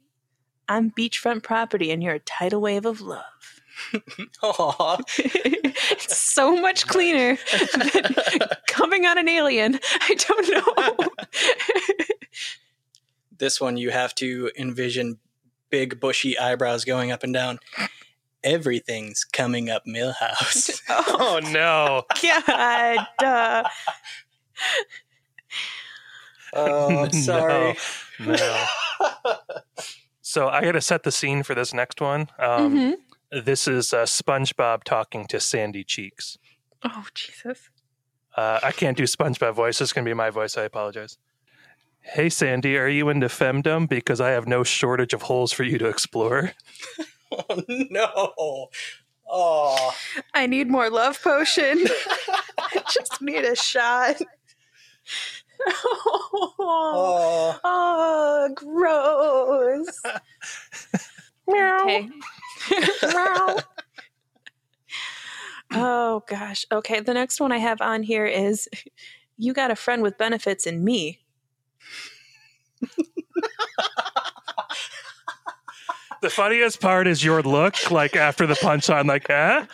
[0.68, 3.55] I'm beachfront property and you're a tidal wave of love.
[4.44, 4.98] Aw.
[5.18, 7.38] it's so much cleaner
[7.94, 8.16] than
[8.68, 9.80] coming on an alien.
[10.02, 11.08] I don't know.
[13.38, 15.18] This one you have to envision
[15.70, 17.60] big bushy eyebrows going up and down.
[18.44, 20.82] Everything's coming up Milhouse.
[20.90, 22.04] Oh no.
[22.22, 23.08] God.
[23.22, 23.64] Uh,
[26.54, 27.76] Oh, sorry.
[28.20, 28.34] No.
[28.34, 29.36] no.
[30.22, 32.30] so I got to set the scene for this next one.
[32.40, 32.94] Um, mhm.
[33.44, 36.38] This is uh, SpongeBob talking to Sandy Cheeks.
[36.84, 37.70] Oh, Jesus.
[38.38, 39.80] Uh, I can't do SpongeBob voice.
[39.80, 40.58] This is going to be my voice.
[40.58, 41.18] I apologize.
[42.00, 43.90] Hey, Sandy, are you into femdom?
[43.90, 46.52] Because I have no shortage of holes for you to explore.
[47.50, 48.70] Oh, no.
[49.28, 49.96] Oh,
[50.34, 51.86] I need more love potion.
[52.58, 54.22] I just need a shot.
[55.68, 58.50] Oh, oh.
[58.56, 60.02] gross.
[61.50, 62.10] okay.
[63.04, 63.58] Meow.
[65.74, 66.66] oh gosh.
[66.72, 68.70] Okay, the next one I have on here is
[69.38, 71.20] you got a friend with benefits in me.
[76.26, 79.68] The funniest part is your look, like after the punchline, like, huh?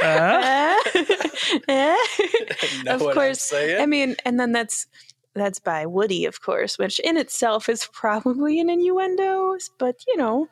[0.00, 0.76] Huh?
[1.68, 1.96] Eh?
[2.84, 3.52] Know of course.
[3.52, 4.86] I mean, and then that's
[5.34, 10.48] that's by Woody, of course, which in itself is probably an innuendo, but you know.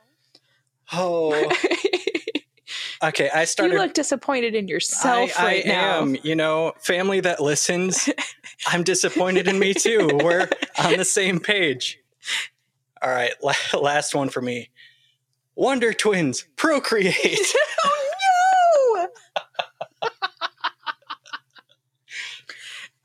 [0.92, 1.32] Oh,
[3.02, 3.30] okay.
[3.30, 3.74] I started.
[3.74, 6.02] you look disappointed in yourself I, right I now.
[6.02, 6.16] am.
[6.22, 8.08] You know, family that listens,
[8.66, 10.10] I'm disappointed in me too.
[10.22, 10.48] We're
[10.82, 11.98] on the same page.
[13.02, 13.32] All right,
[13.74, 14.70] last one for me.
[15.56, 17.14] Wonder Twins procreate.
[17.84, 19.08] oh
[20.02, 20.10] no!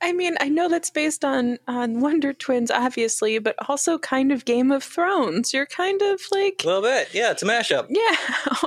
[0.01, 4.45] I mean, I know that's based on on Wonder Twins, obviously, but also kind of
[4.45, 5.53] Game of Thrones.
[5.53, 7.09] You're kind of like, a little bit.
[7.13, 7.87] Yeah, it's a mashup.
[7.89, 8.15] yeah,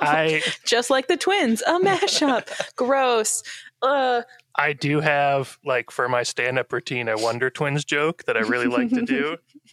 [0.02, 2.48] I just like the twins, a mashup.
[2.76, 3.42] Gross.
[3.80, 4.22] Uh,
[4.56, 8.40] I do have like for my stand up routine a Wonder Twins joke that I
[8.40, 9.36] really like to do.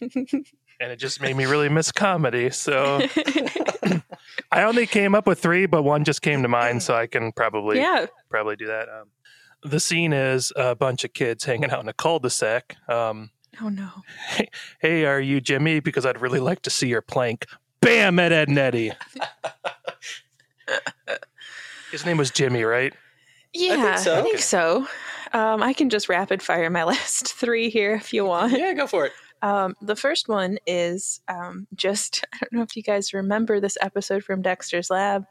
[0.80, 2.48] and it just made me really miss comedy.
[2.50, 3.06] So
[4.50, 7.32] I only came up with three, but one just came to mind, so I can
[7.32, 8.06] probably yeah.
[8.30, 8.88] probably do that.
[8.88, 9.08] Um,
[9.62, 12.76] the scene is a bunch of kids hanging out in a cul-de-sac.
[12.88, 13.30] Um,
[13.62, 13.90] Oh no.
[14.80, 15.80] hey, are you Jimmy?
[15.80, 17.46] Because I'd really like to see your plank.
[17.80, 18.92] Bam at Ed and Eddie.
[21.90, 22.94] His name was Jimmy, right?
[23.52, 24.18] Yeah, so.
[24.18, 24.86] I think so.
[25.32, 28.52] Um, I can just rapid fire my last three here if you want.
[28.52, 29.12] Yeah, go for it.
[29.42, 33.78] Um, the first one is um, just, I don't know if you guys remember this
[33.80, 35.24] episode from Dexter's Lab.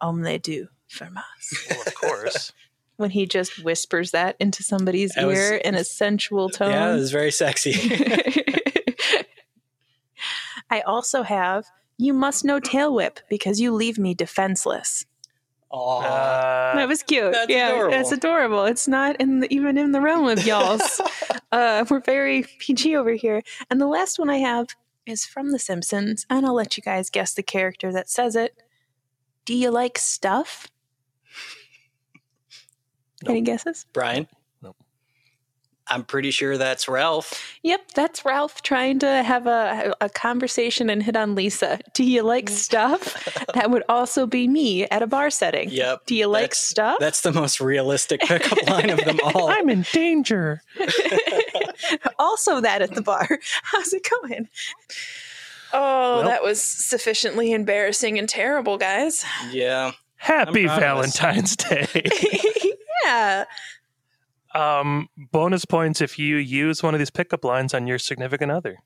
[0.00, 1.22] Omelette du fromage.
[1.70, 2.52] Well, of course.
[2.96, 6.70] When he just whispers that into somebody's That was- ear in a sensual tone.
[6.70, 7.72] Yeah, it was very sexy.
[10.70, 11.66] I also have,
[11.98, 15.04] you must know tail whip because you leave me defenseless.
[15.70, 16.00] Aw.
[16.00, 17.32] Uh, That was cute.
[17.32, 17.94] That's yeah, adorable.
[17.98, 18.64] it's adorable.
[18.64, 21.00] It's not in the, even in the realm of y'all's.
[21.52, 23.42] uh, we're very PG over here.
[23.70, 24.68] And the last one I have
[25.04, 28.56] is from The Simpsons, and I'll let you guys guess the character that says it.
[29.44, 30.66] Do you like stuff?
[33.28, 33.86] Any guesses?
[33.92, 34.26] Brian?
[34.62, 34.76] Nope.
[35.88, 37.56] I'm pretty sure that's Ralph.
[37.62, 41.78] Yep, that's Ralph trying to have a, a conversation and hit on Lisa.
[41.94, 42.54] Do you like mm.
[42.54, 43.46] stuff?
[43.54, 45.70] that would also be me at a bar setting.
[45.70, 46.06] Yep.
[46.06, 46.96] Do you like That's- stuff?
[46.98, 49.48] That's the most realistic pickup line of them all.
[49.48, 50.60] I'm in danger.
[52.18, 53.28] also that at the bar.
[53.62, 54.48] How's it going?
[55.72, 59.24] Oh, Well- that was sufficiently embarrassing and terrible, guys.
[59.52, 59.92] yeah.
[60.18, 61.18] Happy I'm proud of us.
[61.18, 62.72] Valentine's Day.
[63.06, 63.44] Yeah.
[64.54, 68.78] um, bonus points if you use one of these pickup lines on your significant other.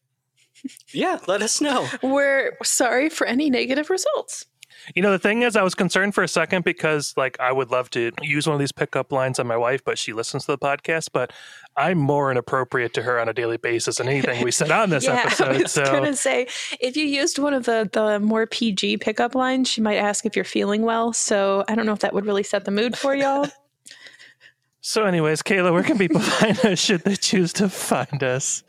[0.93, 1.89] Yeah, let us know.
[2.03, 4.47] We're sorry for any negative results.
[4.95, 7.71] You know, the thing is, I was concerned for a second because, like, I would
[7.71, 10.53] love to use one of these pickup lines on my wife, but she listens to
[10.53, 11.09] the podcast.
[11.13, 11.33] But
[11.77, 15.05] I'm more inappropriate to her on a daily basis than anything we said on this
[15.09, 15.63] yeah, I episode.
[15.63, 16.47] was So, gonna say
[16.81, 20.35] if you used one of the the more PG pickup lines, she might ask if
[20.37, 21.13] you're feeling well.
[21.13, 23.49] So I don't know if that would really set the mood for y'all.
[24.81, 28.63] So, anyways, Kayla, where can people find us should they choose to find us?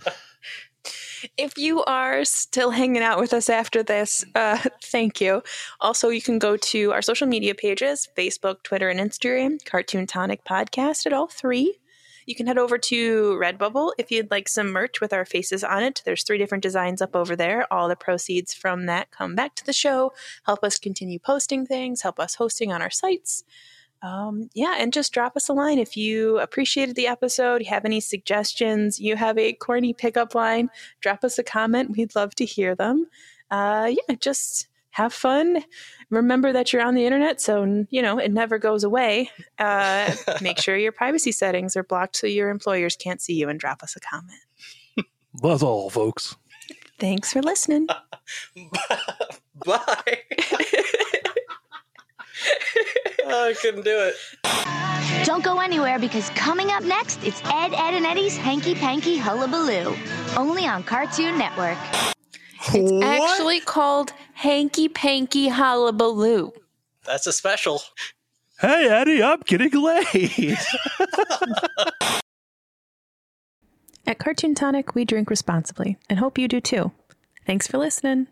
[1.38, 5.44] if you are still hanging out with us after this, uh, thank you.
[5.80, 10.44] Also, you can go to our social media pages Facebook, Twitter, and Instagram, Cartoon Tonic
[10.44, 11.78] Podcast at all three.
[12.26, 15.84] You can head over to Redbubble if you'd like some merch with our faces on
[15.84, 16.02] it.
[16.06, 17.72] There's three different designs up over there.
[17.74, 20.14] All the proceeds from that come back to the show,
[20.46, 23.44] help us continue posting things, help us hosting on our sites.
[24.02, 27.86] Um, yeah, and just drop us a line if you appreciated the episode, you have
[27.86, 30.70] any suggestions, you have a corny pickup line,
[31.02, 31.92] drop us a comment.
[31.92, 33.06] We'd love to hear them.
[33.52, 35.64] Uh, yeah, just have fun.
[36.10, 39.30] Remember that you're on the internet, so you know it never goes away.
[39.60, 43.60] Uh, make sure your privacy settings are blocked so your employers can't see you and
[43.60, 44.40] drop us a comment.
[45.42, 46.36] That's all, folks.
[47.00, 47.88] Thanks for listening.
[49.66, 50.20] Bye.
[53.26, 54.16] oh, I couldn't do it.
[55.26, 59.96] Don't go anywhere because coming up next, it's Ed, Edd, and Eddy's Hanky Panky Hullabaloo.
[60.36, 61.78] Only on Cartoon Network.
[62.74, 66.52] It's actually called Hanky Panky Hullabaloo.
[67.06, 67.82] That's a special.
[68.60, 70.58] Hey, Eddie, I'm getting laid.
[74.08, 76.92] At Cartoon Tonic, we drink responsibly and hope you do too.
[77.46, 78.28] Thanks for listening.